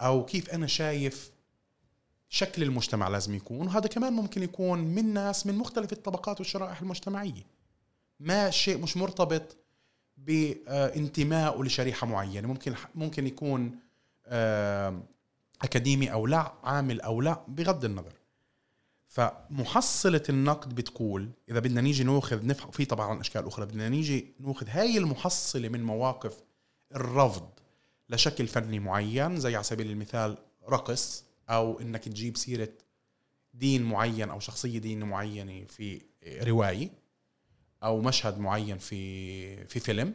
أو 0.00 0.24
كيف 0.24 0.50
أنا 0.50 0.66
شايف 0.66 1.30
شكل 2.28 2.62
المجتمع 2.62 3.08
لازم 3.08 3.34
يكون. 3.34 3.66
وهذا 3.66 3.86
كمان 3.86 4.12
ممكن 4.12 4.42
يكون 4.42 4.78
من 4.78 5.14
ناس 5.14 5.46
من 5.46 5.54
مختلف 5.58 5.92
الطبقات 5.92 6.40
والشرائح 6.40 6.80
المجتمعية. 6.80 7.46
ما 8.20 8.50
شيء 8.50 8.78
مش 8.78 8.96
مرتبط 8.96 9.56
بانتمائه 10.16 11.62
لشريحة 11.62 12.06
معينة. 12.06 12.48
ممكن 12.48 12.74
ممكن 12.94 13.26
يكون 13.26 13.78
آه، 14.26 15.00
أكاديمي 15.62 16.12
أو 16.12 16.26
لا 16.26 16.52
عامل 16.64 17.00
أو 17.00 17.20
لا 17.20 17.44
بغض 17.48 17.84
النظر. 17.84 18.12
فمحصلة 19.08 20.22
النقد 20.28 20.74
بتقول 20.74 21.30
إذا 21.48 21.60
بدنا 21.60 21.80
نيجي 21.80 22.04
نأخذ 22.04 22.46
نفح 22.46 22.70
في 22.70 22.84
طبعا 22.84 23.20
أشكال 23.20 23.46
أخرى 23.46 23.66
بدنا 23.66 23.88
نيجي 23.88 24.34
نأخذ 24.40 24.68
هاي 24.68 24.98
المحصلة 24.98 25.68
من 25.68 25.82
مواقف 25.82 26.42
الرفض. 26.94 27.48
لشكل 28.08 28.46
فني 28.46 28.80
معين 28.80 29.40
زي 29.40 29.54
على 29.54 29.64
سبيل 29.64 29.90
المثال 29.90 30.38
رقص 30.68 31.24
أو 31.50 31.80
إنك 31.80 32.04
تجيب 32.04 32.36
سيرة 32.36 32.72
دين 33.54 33.82
معين 33.82 34.30
أو 34.30 34.40
شخصية 34.40 34.78
دين 34.78 35.04
معينة 35.04 35.64
في 35.64 36.02
رواية 36.26 36.90
أو 37.82 38.00
مشهد 38.00 38.38
معين 38.38 38.78
في 38.78 39.66
في 39.66 39.80
فيلم. 39.80 40.14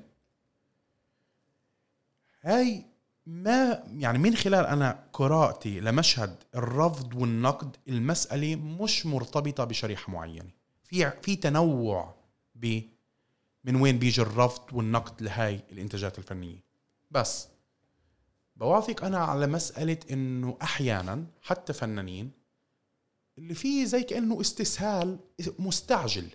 هاي 2.41 2.86
ما 3.25 3.84
يعني 3.97 4.17
من 4.17 4.36
خلال 4.36 4.65
أنا 4.65 5.08
قراءتي 5.13 5.80
لمشهد 5.80 6.43
الرفض 6.56 7.15
والنقد 7.15 7.77
المسألة 7.88 8.56
مش 8.56 9.06
مرتبطة 9.06 9.63
بشريحة 9.63 10.13
معينة. 10.13 10.49
في 10.84 11.12
في 11.21 11.36
تنوع 11.36 12.15
ب 12.56 12.82
من 13.63 13.75
وين 13.75 13.99
بيجي 13.99 14.21
الرفض 14.21 14.73
والنقد 14.73 15.21
لهاي 15.21 15.60
الإنتاجات 15.71 16.19
الفنية. 16.19 16.63
بس 17.12 17.47
بوافق 18.62 19.06
أنا 19.06 19.17
على 19.17 19.47
مسألة 19.47 19.97
إنه 20.12 20.58
أحيانا 20.62 21.26
حتى 21.41 21.74
فنانين 21.74 22.32
اللي 23.38 23.54
فيه 23.54 23.86
زي 23.86 24.04
كأنه 24.04 24.41
استسهال 24.41 25.19
مستعجل 25.60 26.28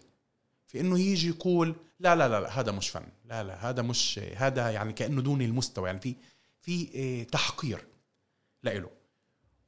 في 0.66 0.80
إنه 0.80 0.98
يجي 0.98 1.28
يقول 1.28 1.76
لا 2.00 2.16
لا 2.16 2.28
لا, 2.28 2.40
لا 2.40 2.60
هذا 2.60 2.72
مش 2.72 2.88
فن 2.88 3.06
لا 3.24 3.44
لا 3.44 3.70
هذا 3.70 3.82
مش 3.82 4.20
هذا 4.36 4.70
يعني 4.70 4.92
كأنه 4.92 5.22
دون 5.22 5.42
المستوى 5.42 5.86
يعني 5.86 6.00
في 6.00 6.16
في 6.60 6.88
إيه، 6.94 7.26
تحقير 7.26 7.86
لإله. 8.62 8.90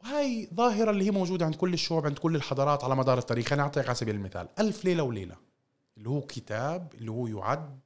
وهي 0.01 0.49
ظاهرة 0.55 0.91
اللي 0.91 1.05
هي 1.05 1.11
موجودة 1.11 1.47
عند 1.47 1.55
كل 1.55 1.75
الشعوب 1.75 2.07
عند 2.07 2.19
كل 2.19 2.37
الحضارات 2.37 2.85
على 2.85 2.97
مدار 2.97 3.19
التاريخ. 3.19 3.53
أنا 3.53 3.63
أعطيك 3.63 3.87
على 3.87 3.95
سبيل 3.95 4.15
المثال 4.15 4.49
ألف 4.59 4.85
ليلة 4.85 5.03
وليلة 5.03 5.37
اللي 5.97 6.09
هو 6.09 6.21
كتاب 6.21 6.95
اللي 6.95 7.11
هو 7.11 7.27
يعد 7.27 7.81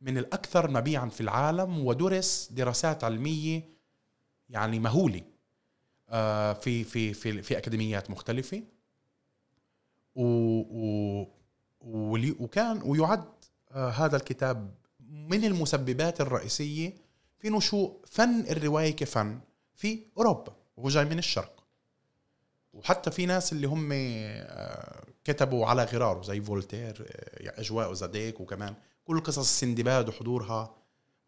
من 0.00 0.18
الأكثر 0.18 0.70
مبيعا 0.70 1.08
في 1.08 1.20
العالم 1.20 1.86
ودرس 1.86 2.48
دراسات 2.52 3.04
علمية 3.04 3.75
يعني 4.50 4.78
مهولة 4.78 5.22
آه، 6.08 6.52
في 6.52 6.84
في 6.84 7.14
في 7.14 7.42
في 7.42 7.58
أكاديميات 7.58 8.10
مختلفة. 8.10 8.62
و 10.14 10.22
و 11.80 12.16
وكان 12.40 12.82
ويعد 12.84 13.24
آه، 13.72 13.90
هذا 13.90 14.16
الكتاب 14.16 14.74
من 15.10 15.44
المسببات 15.44 16.20
الرئيسية 16.20 16.94
في 17.38 17.50
نشوء 17.50 18.00
فن 18.06 18.40
الرواية 18.40 18.96
كفن 18.96 19.40
في 19.74 19.98
أوروبا 20.18 20.56
وهو 20.76 20.88
جاي 20.88 21.04
من 21.04 21.18
الشرق. 21.18 21.64
وحتى 22.72 23.10
في 23.10 23.26
ناس 23.26 23.52
اللي 23.52 23.66
هم 23.66 23.90
آه، 23.92 25.04
كتبوا 25.24 25.66
على 25.66 25.84
غراره 25.84 26.22
زي 26.22 26.40
فولتير 26.40 27.06
أجواء 27.40 27.92
زاديك 27.92 28.40
وكمان 28.40 28.74
كل 29.04 29.20
قصص 29.20 29.38
السندباد 29.38 30.08
وحضورها. 30.08 30.74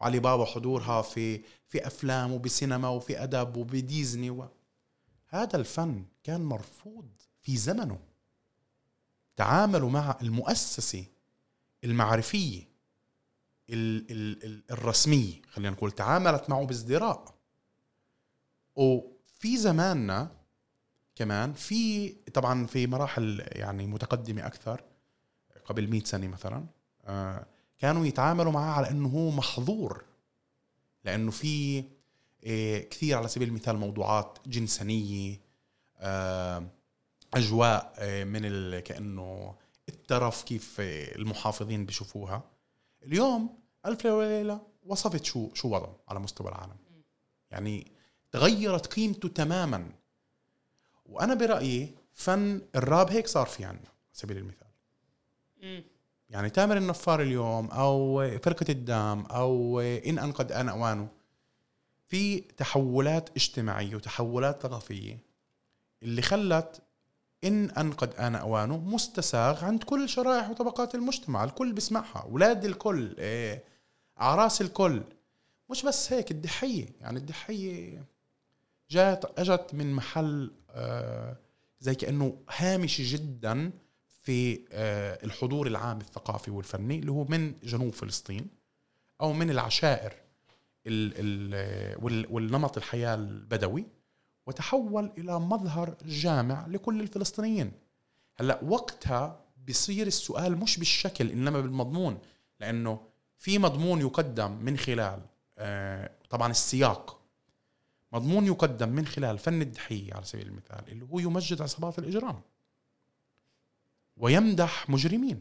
وعلي 0.01 0.19
بابا 0.19 0.45
حضورها 0.45 1.03
في 1.03 1.43
في 1.69 1.87
أفلام 1.87 2.33
وبسينما 2.33 2.89
وفي 2.89 3.23
أدب 3.23 3.57
وبديزني 3.57 4.31
و... 4.31 4.49
هذا 5.29 5.57
الفن 5.57 6.05
كان 6.23 6.41
مرفوض 6.41 7.09
في 7.41 7.57
زمنه. 7.57 7.99
تعاملوا 9.37 9.91
مع 9.91 10.19
المؤسسة 10.23 11.05
المعرفية 11.85 12.69
ال 13.71 14.11
ال 14.11 14.45
ال 14.45 14.63
الرسمية 14.71 15.43
خلينا 15.51 15.71
نقول 15.71 15.93
تعاملت 15.93 16.51
معه 16.51 16.65
بازدراء. 16.67 17.35
وفي 18.77 19.57
زماننا 19.57 20.39
كمان 21.17 21.53
في 21.53 22.09
طبعا 22.09 22.67
في 22.67 22.87
مراحل 22.87 23.47
يعني 23.53 23.87
متقدمة 23.87 24.47
أكثر 24.47 24.83
قبل 25.65 25.91
100 25.91 26.05
سنة 26.05 26.29
مثلا 26.29 26.67
آه، 27.05 27.47
كانوا 27.79 28.07
يتعاملوا 28.07 28.53
معه 28.53 28.71
على 28.73 28.91
أنه 28.91 29.09
هو 29.09 29.31
محظور 29.31 30.05
لأنه 31.05 31.31
في 31.31 31.85
آه، 32.45 32.79
كثير 32.79 33.17
على 33.19 33.29
سبيل 33.29 33.49
المثال 33.49 33.77
موضوعات 33.77 34.39
جنسانية 34.47 35.41
آه، 35.99 36.67
أجواء 37.35 37.95
آه، 37.99 38.25
من 38.25 38.41
ال- 38.45 38.81
كأنه 38.81 39.55
الترف 39.89 40.43
كيف 40.43 40.77
المحافظين 40.81 41.87
بيشوفوها. 41.87 42.43
اليوم 43.03 43.59
ألف 43.87 44.05
ليلة 44.05 44.17
وليلة 44.17 44.61
وصفت 44.87 45.25
شو 45.25 45.55
شو 45.55 45.69
وضعه 45.69 45.97
على 46.09 46.21
مستوى 46.21 46.49
العالم. 46.49 46.77
يعني 47.51 47.93
تغيرت 48.33 48.87
قيمته 48.87 49.29
تماما. 49.29 49.91
وأنا 51.07 51.35
برأيي 51.35 51.95
فن 52.13 52.63
الراب 52.77 53.11
هيك 53.11 53.27
صار 53.27 53.47
في 53.47 53.65
عنا 53.65 53.79
على 53.79 53.89
سبيل 54.13 54.37
المثال. 54.37 54.69
يعني 56.31 56.51
تامر 56.51 56.77
النفار 56.77 57.23
اليوم 57.23 57.67
أو 57.71 58.29
فرقة 58.39 58.67
الدام 58.69 59.27
أو 59.27 59.81
إن 59.81 60.19
انقد 60.19 60.53
أنا 60.53 60.73
اوانه 60.73 61.09
في 62.09 62.41
تحولات 62.41 63.31
اجتماعية 63.37 63.97
وتحولات 63.97 64.63
ثقافية 64.63 65.19
اللي 66.03 66.23
خلت 66.23 66.83
إن 67.45 67.71
انقد 67.71 68.15
أنا 68.15 68.39
اوانه 68.39 68.77
مستساغ 68.79 69.65
عند 69.65 69.83
كل 69.83 70.09
شرائح 70.09 70.51
وطبقات 70.51 70.95
المجتمع 70.95 71.45
الكل 71.45 71.73
بيسمعها 71.73 72.19
أولاد 72.23 72.65
الكل 72.65 73.15
إيه 73.19 73.65
أعراس 74.21 74.61
الكل. 74.61 75.03
مش 75.71 75.83
بس 75.83 76.13
هيك 76.13 76.31
الدحية 76.31 76.87
يعني 77.01 77.19
الدحية 77.19 78.05
جات 78.91 79.39
أجت 79.39 79.75
من 79.75 79.93
محل 79.93 80.51
آه 80.71 81.37
زي 81.81 81.95
كأنه 81.95 82.37
هامشي 82.57 83.03
جدا 83.05 83.71
في 84.29 84.65
آه 84.73 85.25
الحضور 85.25 85.67
العام 85.67 86.01
الثقافي 86.01 86.51
والفني 86.51 86.99
اللي 86.99 87.13
هو 87.13 87.25
من 87.25 87.55
جنوب 87.63 87.95
فلسطين 87.95 88.47
أو 89.21 89.33
من 89.33 89.51
العشائر 89.51 90.13
ال 90.87 91.13
ال 91.17 92.27
والنمط 92.31 92.77
الحياة 92.77 93.15
البدوي 93.15 93.87
وتحول 94.47 95.13
إلى 95.19 95.41
مظهر 95.41 95.95
جامع 96.05 96.67
لكل 96.67 97.01
الفلسطينيين. 97.01 97.73
هلأ 98.37 98.61
وقتها 98.65 99.41
بصير 99.69 100.07
السؤال 100.07 100.57
مش 100.57 100.79
بالشكل 100.79 101.31
إنما 101.31 101.61
بالمضمون 101.61 102.19
لأنه 102.61 103.01
في 103.39 103.59
مضمون 103.59 104.01
يقدم 104.01 104.51
من 104.51 104.77
خلال 104.77 105.21
آه، 105.59 106.11
طبعا 106.31 106.51
السياق. 106.51 107.21
مضمون 108.13 108.47
يقدم 108.47 108.89
من 108.89 109.07
خلال 109.07 109.39
فن 109.39 109.63
الدحية 109.63 110.15
على 110.15 110.25
سبيل 110.25 110.47
المثال 110.47 110.89
اللي 110.89 111.05
هو 111.05 111.19
يمجد 111.19 111.63
عصابات 111.63 111.99
الإجرام. 111.99 112.41
ويمدح 114.19 114.91
مجرمين. 114.91 115.41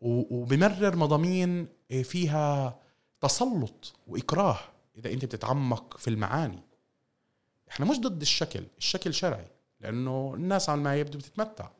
وبمرر 0.00 0.96
مضامين 0.96 1.66
آه، 1.90 2.02
فيها 2.02 2.80
تسلط 3.20 3.94
وإكراه 4.06 4.58
إذا 4.96 5.12
أنت 5.12 5.24
بتتعمق 5.24 5.96
في 5.96 6.08
المعاني. 6.08 6.62
إحنا 7.70 7.86
مش 7.86 7.98
ضد 8.00 8.20
الشكل 8.20 8.64
الشكل 8.78 9.14
شرعي 9.14 9.46
لأنه 9.80 10.32
الناس 10.34 10.68
على 10.68 10.80
ما 10.80 10.96
يبدو 10.96 11.18
بتتمتع. 11.18 11.70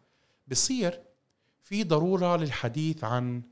بصير 0.49 1.01
في 1.63 1.85
ضرورة 1.85 2.37
للحديث 2.37 3.05
عن 3.05 3.43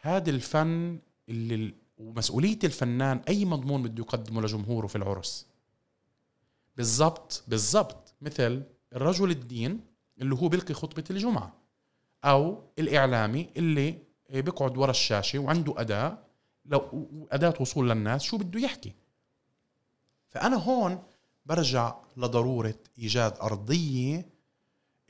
هذا 0.00 0.30
الفن 0.30 0.98
اللي 1.28 1.74
ومسؤولية 1.98 2.58
الفنان 2.64 3.20
أي 3.28 3.44
مضمون 3.44 3.82
بده 3.82 4.02
يقدمه 4.02 4.42
لجمهوره 4.42 4.86
في 4.86 4.96
العرس. 4.96 5.46
بالضبط 6.76 7.44
بالضبط. 7.48 8.14
مثل 8.22 8.62
الرجل 8.92 9.30
الدين 9.30 9.80
اللي 10.20 10.34
هو 10.34 10.48
بيلقي 10.48 10.74
خطبة 10.74 11.04
الجمعة 11.10 11.52
أو 12.24 12.62
الإعلامي 12.78 13.50
اللي 13.56 13.98
بيقعد 14.30 14.76
ورا 14.78 14.90
الشاشة 14.90 15.38
وعنده 15.38 15.74
أداة 15.80 16.18
لو 16.64 17.28
أداة 17.32 17.54
وصول 17.60 17.90
للناس 17.90 18.22
شو 18.22 18.38
بده 18.38 18.60
يحكي. 18.60 18.92
فأنا 20.28 20.56
هون 20.56 21.02
برجع 21.46 21.94
لضرورة 22.16 22.74
إيجاد 22.98 23.38
أرضية 23.42 24.28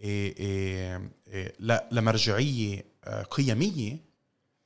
إيه، 0.00 0.36
إيه، 0.36 1.10
إيه، 1.28 1.84
لمرجعية 1.90 2.84
آه، 3.04 3.22
قيمية 3.22 3.96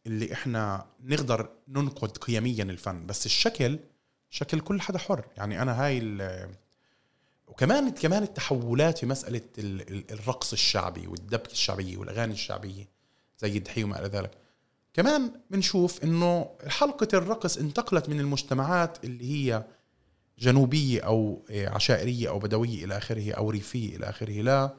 اللي 0.07 0.33
إحنا 0.33 0.87
نقدر 1.01 1.51
ننقد 1.69 2.17
قيميا 2.17 2.65
الفن. 2.65 3.07
بس 3.07 3.27
الشكل 3.27 3.79
شكل 4.31 4.61
كل 4.61 4.81
حدا 4.81 4.99
حر. 4.99 5.25
يعني 5.37 5.63
أنا 5.63 5.85
هاي 5.85 5.99
وكمان 7.47 7.91
كمان 7.91 8.23
التحولات 8.23 8.99
في 8.99 9.07
مسألة 9.07 9.41
الرقص 10.11 10.53
الشعبي 10.53 11.07
والدبكه 11.07 11.53
الشعبيه 11.53 11.97
والأغاني 11.97 12.33
الشعبية 12.33 12.89
زي 13.39 13.57
الدحيه 13.57 13.85
وما 13.85 13.99
إلى 13.99 14.09
ذلك. 14.09 14.31
كمان 14.95 15.33
بنشوف 15.51 16.05
إنه 16.05 16.51
حلقة 16.69 17.09
الرقص 17.15 17.57
انتقلت 17.59 18.09
من 18.09 18.21
المجتمعات 18.21 19.05
اللي 19.05 19.33
هي 19.33 19.65
جنوبية 20.39 21.01
أو 21.01 21.43
عشائرية 21.51 22.29
أو 22.29 22.39
بدوية 22.39 22.85
إلى 22.85 22.97
آخره 22.97 23.33
أو 23.33 23.51
ريفية 23.51 23.97
إلى 23.97 24.09
آخره 24.09 24.33
لا 24.43 24.75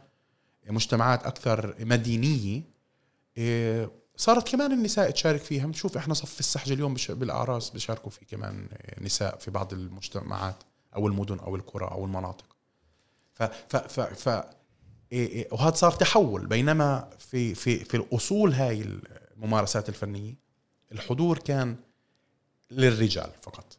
مجتمعات 0.70 1.24
أكثر 1.24 1.76
مدينية. 1.80 2.62
صارت 4.18 4.50
كمان 4.52 4.72
النساء 4.72 5.10
تشارك 5.12 5.42
فيها. 5.42 5.66
بنشوف 5.66 5.98
إحنا 5.98 6.14
صف 6.14 6.40
السحج 6.40 6.72
اليوم 6.72 6.96
بالأعراس 7.10 7.70
بيشاركوا 7.70 8.12
فيه 8.12 8.26
كمان 8.26 8.68
نساء 9.02 9.38
في 9.38 9.52
بعض 9.52 9.74
المجتمعات 9.74 10.56
أو 10.96 11.08
المدن 11.08 11.40
أو 11.40 11.56
القرى 11.56 11.86
أو 11.86 12.06
المناطق. 12.06 12.53
ف 13.34 13.44
ف 13.44 13.76
ف, 13.76 14.00
ف 14.00 14.30
إيه، 15.12 15.28
إيه، 15.28 15.48
وهذا 15.52 15.76
صار 15.76 15.92
تحول. 15.92 16.48
بينما 16.48 17.10
في 17.20 17.56
في 17.56 17.78
في 17.80 17.98
الأصول 17.98 18.54
هاي 18.54 19.00
الممارسات 19.38 19.90
الفنية 19.90 20.34
الحضور 20.92 21.38
كان 21.38 21.76
للرجال 22.72 23.30
فقط. 23.42 23.78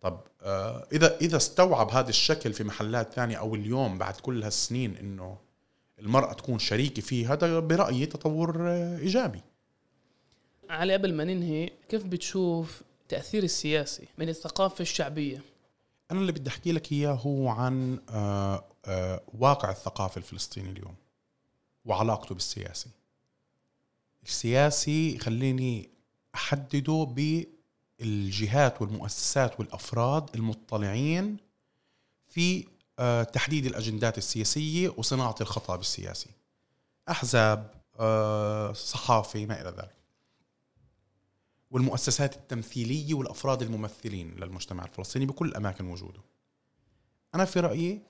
طب 0.00 0.20
آه 0.42 0.86
إذا 0.92 1.16
إذا 1.16 1.36
استوعب 1.36 1.90
هذا 1.90 2.08
الشكل 2.08 2.52
في 2.52 2.64
محلات 2.64 3.12
ثانية 3.12 3.36
أو 3.36 3.54
اليوم 3.54 3.98
بعد 3.98 4.14
كل 4.14 4.42
هالسنين 4.42 4.96
إنه 4.96 5.38
المرأة 5.98 6.32
تكون 6.32 6.58
شريكة 6.58 7.02
فيه 7.02 7.32
هذا 7.32 7.58
برأيي 7.60 8.06
تطور 8.06 8.70
إيجابي. 8.98 9.40
علي 10.70 10.92
قبل 10.92 11.14
ما 11.14 11.24
ننهي 11.24 11.70
كيف 11.88 12.04
بتشوف 12.04 12.82
تأثير 13.08 13.42
السياسي 13.42 14.08
من 14.18 14.28
الثقافة 14.28 14.82
الشعبية؟ 14.82 15.42
أنا 16.10 16.20
اللي 16.20 16.32
بدي 16.32 16.50
أحكي 16.50 16.72
لك 16.72 16.92
إياه 16.92 17.12
هو 17.12 17.48
عن 17.48 18.00
آه، 18.10 18.64
آه، 18.84 19.22
واقع 19.38 19.70
الثقافة 19.70 20.18
الفلسطيني 20.18 20.70
اليوم 20.70 20.94
وعلاقته 21.84 22.34
بالسياسي. 22.34 22.90
السياسي 24.22 25.18
خليني 25.18 25.90
أحدده 26.34 27.14
بالجهات 28.00 28.82
والمؤسسات 28.82 29.60
والأفراد 29.60 30.30
المطلعين 30.34 31.36
في 32.28 32.66
آه، 32.98 33.22
تحديد 33.22 33.66
الأجندات 33.66 34.18
السياسية 34.18 34.94
وصناعة 34.96 35.34
الخطاب 35.40 35.80
السياسي. 35.80 36.30
أحزاب 37.08 37.80
صحافة 38.74 39.46
ما 39.46 39.60
إلى 39.60 39.70
ذلك. 39.70 39.99
والمؤسسات 41.70 42.36
التمثيلية 42.36 43.14
والأفراد 43.14 43.62
الممثلين 43.62 44.34
للمجتمع 44.34 44.84
الفلسطيني 44.84 45.26
بكل 45.26 45.54
اماكن 45.54 45.86
وجوده 45.86 46.20
أنا 47.34 47.44
في 47.44 47.60
رأيي 47.60 48.02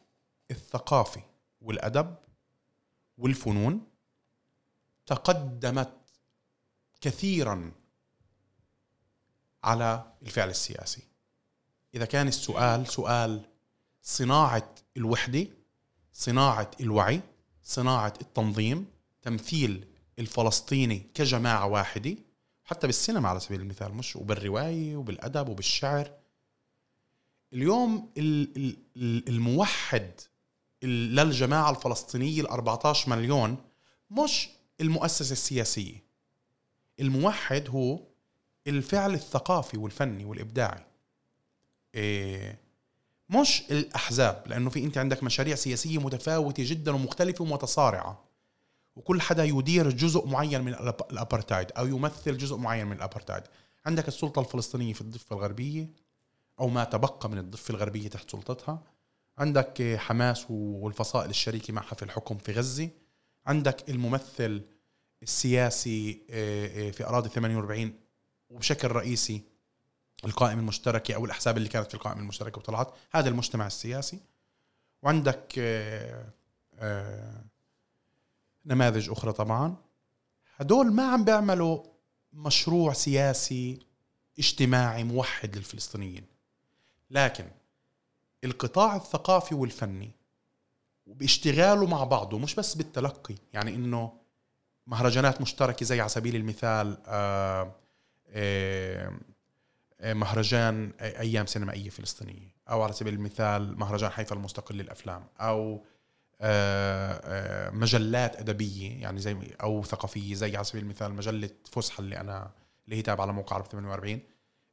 الثقافة 0.50 1.22
والأدب 1.60 2.16
والفنون 3.18 3.86
تقدمت 5.06 5.96
كثيرا 7.00 7.72
على 9.64 10.12
الفعل 10.22 10.50
السياسي. 10.50 11.02
إذا 11.94 12.04
كان 12.04 12.28
السؤال 12.28 12.86
سؤال 12.86 13.44
صناعة 14.02 14.74
الوحدة 14.96 15.46
صناعة 16.12 16.70
الوعي 16.80 17.20
صناعة 17.62 18.14
التنظيم 18.20 18.86
تمثيل 19.22 19.86
الفلسطيني 20.18 20.98
كجماعة 21.14 21.66
واحدة 21.66 22.16
حتى 22.70 22.86
بالسينما 22.86 23.28
على 23.28 23.40
سبيل 23.40 23.60
المثال 23.60 23.94
مش 23.94 24.16
وبالرواية 24.16 24.96
وبالأدب 24.96 25.48
وبالشعر. 25.48 26.10
اليوم 27.52 28.10
الموحد 29.28 30.10
للجماعة 30.82 31.70
الفلسطينية 31.70 32.40
ال 32.40 32.48
14 32.48 33.10
مليون 33.10 33.56
مش 34.10 34.48
المؤسسة 34.80 35.32
السياسية. 35.32 36.04
الموحد 37.00 37.68
هو 37.68 38.00
الفعل 38.66 39.14
الثقافي 39.14 39.78
والفني 39.78 40.24
والإبداعي. 40.24 40.84
إيه 41.94 42.60
مش 43.28 43.62
الأحزاب 43.70 44.42
لأنه 44.46 44.70
في 44.70 44.84
أنت 44.84 44.98
عندك 44.98 45.22
مشاريع 45.22 45.54
سياسية 45.54 45.98
متفاوتة 45.98 46.62
جدا 46.66 46.92
ومختلفة 46.92 47.42
ومتصارعة. 47.44 48.29
وكل 49.00 49.20
حدا 49.20 49.44
يدير 49.44 49.90
جزء 49.90 50.26
معين 50.26 50.60
من 50.60 50.74
الابارتايد 51.10 51.72
أو 51.72 51.86
يمثل 51.86 52.36
جزء 52.36 52.56
معين 52.56 52.86
من 52.86 52.96
الابارتايد 52.96 53.42
عندك 53.86 54.08
السلطة 54.08 54.40
الفلسطينية 54.40 54.92
في 54.92 55.00
الضفة 55.00 55.36
الغربية 55.36 55.90
أو 56.60 56.68
ما 56.68 56.84
تبقى 56.84 57.30
من 57.30 57.38
الضفة 57.38 57.74
الغربية 57.74 58.08
تحت 58.08 58.30
سلطتها. 58.30 58.82
عندك 59.38 59.96
حماس 59.98 60.46
والفصائل 60.50 61.30
الشريكة 61.30 61.72
معها 61.72 61.94
في 61.94 62.02
الحكم 62.02 62.38
في 62.38 62.52
غزة. 62.52 62.88
عندك 63.46 63.90
الممثل 63.90 64.62
السياسي 65.22 66.22
آه، 66.30 66.88
آه، 66.88 66.90
في 66.90 67.06
أراضي 67.06 67.28
48 67.28 67.94
وبشكل 68.50 68.88
رئيسي 68.88 69.42
القائمة 70.24 70.60
المشتركة 70.60 71.14
أو 71.14 71.24
الأحزاب 71.24 71.56
اللي 71.56 71.68
كانت 71.68 71.88
في 71.88 71.94
القائمة 71.94 72.20
المشتركة 72.20 72.58
وطلعت. 72.58 72.94
هذا 73.10 73.28
المجتمع 73.28 73.66
السياسي. 73.66 74.20
وعندك 75.02 75.54
آه، 75.58 76.24
نماذج 78.66 79.10
أخرى 79.10 79.32
طبعا. 79.32 79.76
هدول 80.56 80.92
ما 80.92 81.12
عم 81.12 81.24
بيعملوا 81.24 81.82
مشروع 82.32 82.92
سياسي 82.92 83.78
اجتماعي 84.38 85.04
موحد 85.04 85.56
للفلسطينيين. 85.56 86.24
لكن 87.10 87.44
القطاع 88.44 88.96
الثقافي 88.96 89.54
والفني 89.54 90.10
وباشتغاله 91.06 91.86
مع 91.86 92.04
بعضه 92.04 92.38
مش 92.38 92.54
بس 92.54 92.74
بالتلقي 92.74 93.34
يعني 93.52 93.74
إنه 93.74 94.12
مهرجانات 94.86 95.40
مشتركة 95.40 95.86
زي 95.86 96.00
على 96.00 96.08
سبيل 96.08 96.36
المثال 96.36 96.98
آآ 97.06 97.72
آآ 98.28 99.20
مهرجان 100.02 100.92
أيام 101.00 101.46
سينمائية 101.46 101.90
فلسطينية 101.90 102.54
أو 102.70 102.82
على 102.82 102.92
سبيل 102.92 103.14
المثال 103.14 103.78
مهرجان 103.78 104.10
حيفا 104.10 104.36
المستقل 104.36 104.74
للأفلام 104.74 105.26
أو 105.40 105.74
آه، 105.74 105.80
آه، 105.80 105.82
مجلات 107.72 108.36
أدبية 108.36 109.02
يعني 109.02 109.20
زي 109.20 109.36
أو 109.62 109.84
ثقافية 109.84 110.34
زي 110.34 110.56
على 110.56 110.64
سبيل 110.64 110.82
المثال 110.82 111.14
مجلة 111.14 111.50
فسحة 111.72 112.00
اللي 112.00 112.20
أنا 112.20 112.50
اللي 112.84 112.96
هي 112.96 113.02
تابعة 113.02 113.26
لموقع 113.26 113.56
عرب 113.56 113.66
48 113.66 114.20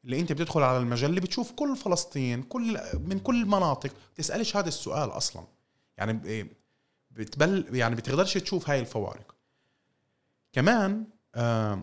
اللي 0.05 0.19
أنت 0.19 0.31
بتدخل 0.31 0.61
على 0.63 0.77
المجلة 0.77 1.21
بتشوف 1.21 1.51
كل 1.51 1.75
فلسطين 1.77 2.43
كل 2.43 2.79
من 2.93 3.19
كل 3.19 3.41
المناطق 3.41 3.91
بتسألش 4.13 4.55
هذا 4.55 4.67
السؤال 4.67 5.09
أصلا. 5.11 5.47
يعني 5.97 6.13
ب- 6.13 6.47
بتبل 7.11 7.75
يعني 7.75 7.95
بتقدرش 7.95 8.33
تشوف 8.37 8.69
هاي 8.69 8.79
الفوارق. 8.79 9.35
كمان 10.53 11.05
آه 11.35 11.81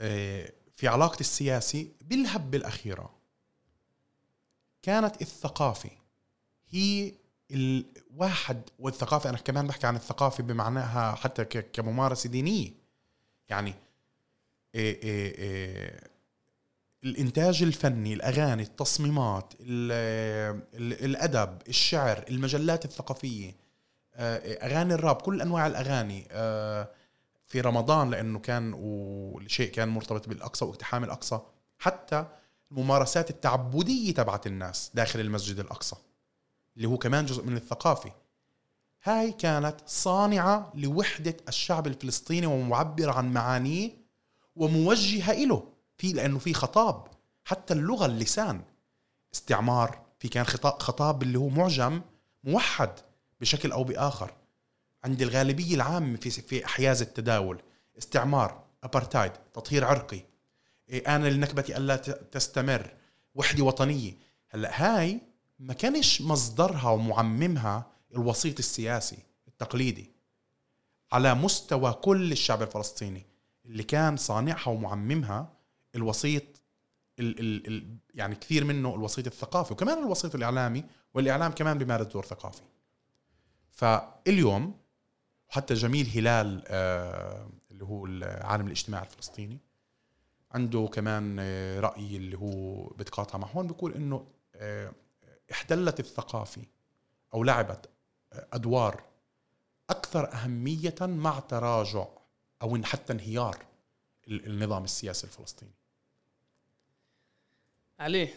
آه 0.00 0.52
في 0.76 0.88
علاقة 0.88 1.20
السياسي 1.20 1.92
بالهبة 2.00 2.58
الأخيرة. 2.58 3.14
كانت 4.82 5.22
الثقافة 5.22 5.90
هي 6.68 7.12
الواحد 7.50 8.62
والثقافة 8.78 9.30
أنا 9.30 9.38
كمان 9.38 9.66
بحكي 9.66 9.86
عن 9.86 9.96
الثقافة 9.96 10.42
بمعناها 10.42 11.14
حتى 11.14 11.44
كممارسة 11.44 12.28
دينية. 12.30 12.70
يعني 13.48 13.74
إيه 14.74 15.02
إيه 15.02 15.38
إيه 15.38 16.00
الإنتاج 17.04 17.62
الفني 17.62 18.14
الأغاني 18.14 18.62
التصميمات 18.62 19.52
ال- 19.60 20.62
ال- 20.74 21.04
الأدب 21.04 21.58
الشعر 21.68 22.24
المجلات 22.30 22.84
الثقافية 22.84 23.56
آه، 24.14 24.66
أغاني 24.66 24.94
الراب 24.94 25.16
كل 25.16 25.40
أنواع 25.42 25.66
الأغاني 25.66 26.28
آه، 26.30 26.88
في 27.46 27.60
رمضان 27.60 28.10
لأنه 28.10 28.38
كان 28.38 28.72
والشيء 28.72 29.70
كان 29.70 29.88
مرتبط 29.88 30.28
بالأقصى 30.28 30.64
واقتحام 30.64 31.04
الأقصى. 31.04 31.40
حتى 31.78 32.26
الممارسات 32.72 33.30
التعبدية 33.30 34.14
تبعت 34.14 34.46
الناس 34.46 34.90
داخل 34.94 35.20
المسجد 35.20 35.58
الأقصى. 35.58 35.96
اللي 36.78 36.88
هو 36.88 36.98
كمان 36.98 37.26
جزء 37.26 37.44
من 37.44 37.56
الثقافة. 37.56 38.12
هاي 39.04 39.32
كانت 39.32 39.76
صانعة 39.86 40.72
لوحدة 40.74 41.36
الشعب 41.48 41.86
الفلسطيني 41.86 42.46
ومعبرة 42.46 43.12
عن 43.12 43.32
معانيه 43.32 43.90
وموجهة 44.56 45.32
إله. 45.32 45.62
في 45.96 46.12
لأنه 46.12 46.38
في 46.38 46.54
خطاب. 46.54 47.06
حتى 47.44 47.74
اللغة 47.74 48.06
اللسان. 48.06 48.62
استعمار. 49.34 50.02
في 50.18 50.28
كان 50.28 50.44
خطاب, 50.44 50.82
خطاب 50.82 51.22
اللي 51.22 51.38
هو 51.38 51.48
معجم 51.48 52.00
موحد 52.44 52.90
بشكل 53.40 53.72
أو 53.72 53.84
بآخر. 53.84 54.34
عند 55.04 55.22
الغالبية 55.22 55.74
العامة 55.74 56.16
في 56.16 56.30
في 56.30 56.64
أحياز 56.64 57.02
التداول. 57.02 57.62
استعمار 57.98 58.64
أبرتايد 58.84 59.32
تطهير 59.32 59.84
عرقي. 59.84 60.20
إيه، 60.88 61.16
آن 61.16 61.24
للنكبة 61.24 61.64
ألا 61.76 61.96
تستمر. 61.96 62.94
وحدة 63.34 63.64
وطنية. 63.64 64.12
هلأ 64.48 64.70
هاي 64.74 65.20
ما 65.58 65.74
كانش 65.74 66.22
مصدرها 66.22 66.90
ومعممها 66.90 67.86
الوسيط 68.14 68.58
السياسي 68.58 69.18
التقليدي 69.48 70.10
على 71.12 71.34
مستوى 71.34 71.92
كل 71.92 72.32
الشعب 72.32 72.62
الفلسطيني 72.62 73.26
اللي 73.64 73.82
كان 73.82 74.16
صانعها 74.16 74.68
ومعممها 74.68 75.52
الوسيط 75.94 76.42
ال 77.18 77.40
ال 77.40 77.66
ال 77.66 77.96
يعني 78.14 78.34
كثير 78.34 78.64
منه 78.64 78.94
الوسيط 78.94 79.26
الثقافي 79.26 79.72
وكمان 79.72 79.98
الوسيط 79.98 80.34
الإعلامي 80.34 80.84
والإعلام 81.14 81.52
كمان 81.52 81.78
بيمارس 81.78 82.06
دور 82.06 82.24
ثقافي. 82.24 82.62
فاليوم 83.70 84.74
حتى 85.48 85.74
جميل 85.74 86.10
هلال 86.14 86.62
آه 86.66 87.48
اللي 87.70 87.84
هو 87.84 88.06
العالم 88.06 88.66
الاجتماعي 88.66 89.04
الفلسطيني 89.04 89.58
عنده 90.52 90.90
كمان 90.92 91.36
آه، 91.40 91.80
رأي 91.80 92.16
اللي 92.16 92.38
هو 92.38 92.86
بتقاطع 92.86 93.38
مع 93.38 93.48
هون 93.48 93.66
بيقول 93.66 93.94
إنه 93.94 94.26
آه، 94.54 94.92
احتلت 95.52 96.00
الثقافة 96.00 96.62
أو 97.34 97.44
لعبت 97.44 97.88
أدوار 98.32 99.02
أكثر 99.90 100.32
أهمية 100.32 100.94
مع 101.00 101.38
تراجع 101.40 102.04
أو 102.62 102.76
إن 102.76 102.84
حتى 102.84 103.12
انهيار 103.12 103.64
ال- 104.28 104.46
النظام 104.46 104.84
السياسي 104.84 105.26
الفلسطيني. 105.26 105.72
عليه 107.98 108.34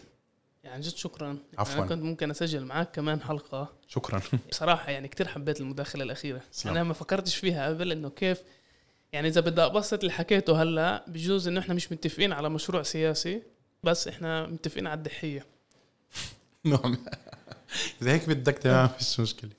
يعني 0.63 0.81
جد 0.81 0.95
شكرا. 0.95 1.37
عفواً. 1.57 1.73
أنا 1.79 1.85
كنت 1.87 2.03
ممكن 2.03 2.31
أسجل 2.31 2.65
معك 2.65 2.91
كمان 2.91 3.21
حلقة. 3.21 3.73
شكرا. 3.87 4.21
بصراحة 4.49 4.91
يعني 4.91 5.07
كتير 5.07 5.27
حبيت 5.27 5.61
المداخلة 5.61 6.03
الأخيرة. 6.03 6.41
سلام. 6.51 6.75
أنا 6.75 6.83
ما 6.83 6.93
فكرتش 6.93 7.35
فيها 7.35 7.67
قبل 7.67 7.91
إنه 7.91 8.09
كيف 8.09 8.41
يعني 9.13 9.27
إذا 9.27 9.41
بدي 9.41 9.61
أبسط 9.61 9.99
اللي 9.99 10.11
حكيته 10.11 10.61
هلأ 10.63 11.05
بجوز 11.07 11.47
إنه 11.47 11.59
إحنا 11.59 11.73
مش 11.73 11.91
متفقين 11.91 12.33
على 12.33 12.49
مشروع 12.49 12.83
سياسي 12.83 13.43
بس 13.83 14.07
إحنا 14.07 14.47
متفقين 14.47 14.87
على 14.87 14.97
الضحية. 14.97 15.45
نعم. 16.65 16.97
إذا 18.01 18.11
هيك 18.11 18.29
بدك 18.29 18.53
تمام 18.57 18.89
مش 18.99 19.19
مشكلة. 19.19 19.49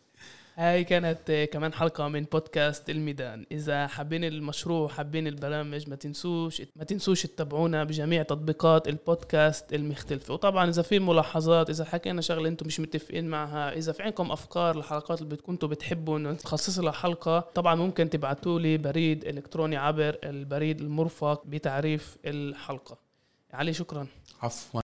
هاي 0.56 0.84
كانت 0.84 1.30
آه، 1.30 1.44
كمان 1.44 1.72
حلقة 1.72 2.08
من 2.08 2.24
بودكاست 2.24 2.90
الميدان. 2.90 3.46
إذا 3.52 3.86
حابين 3.86 4.24
المشروع 4.24 4.88
حابين 4.88 5.26
البرامج 5.26 5.88
ما 5.88 5.96
تنسوش 5.96 6.62
ما 6.76 6.84
تنسوش 6.84 7.22
تتابعونا 7.22 7.84
بجميع 7.84 8.22
تطبيقات 8.22 8.88
البودكاست 8.88 9.72
المختلفة. 9.74 10.34
وطبعا 10.34 10.68
إذا 10.70 10.82
في 10.82 10.98
ملاحظات 10.98 11.70
إذا 11.70 11.84
حكينا 11.84 12.20
شغلة 12.20 12.48
أنتم 12.48 12.66
مش 12.66 12.80
متفقين 12.80 13.28
معها 13.28 13.72
إذا 13.72 13.92
في 13.92 14.02
عندكم 14.02 14.32
أفكار 14.32 14.78
لحلقات 14.78 15.22
اللي 15.22 15.36
كنتوا 15.36 15.68
بتحبوا 15.68 16.18
إنه 16.18 16.32
تخصص 16.34 16.78
لها 16.78 16.92
حلقة 16.92 17.40
طبعا 17.40 17.74
ممكن 17.74 18.10
تبعتوا 18.10 18.60
لي 18.60 18.78
بريد 18.78 19.24
إلكتروني 19.24 19.76
عبر 19.76 20.18
البريد 20.24 20.80
المرفق 20.80 21.46
بتعريف 21.46 22.16
الحلقة. 22.24 22.98
علي 23.52 23.72
شكرا. 23.72 24.06
عفوا. 24.42 24.81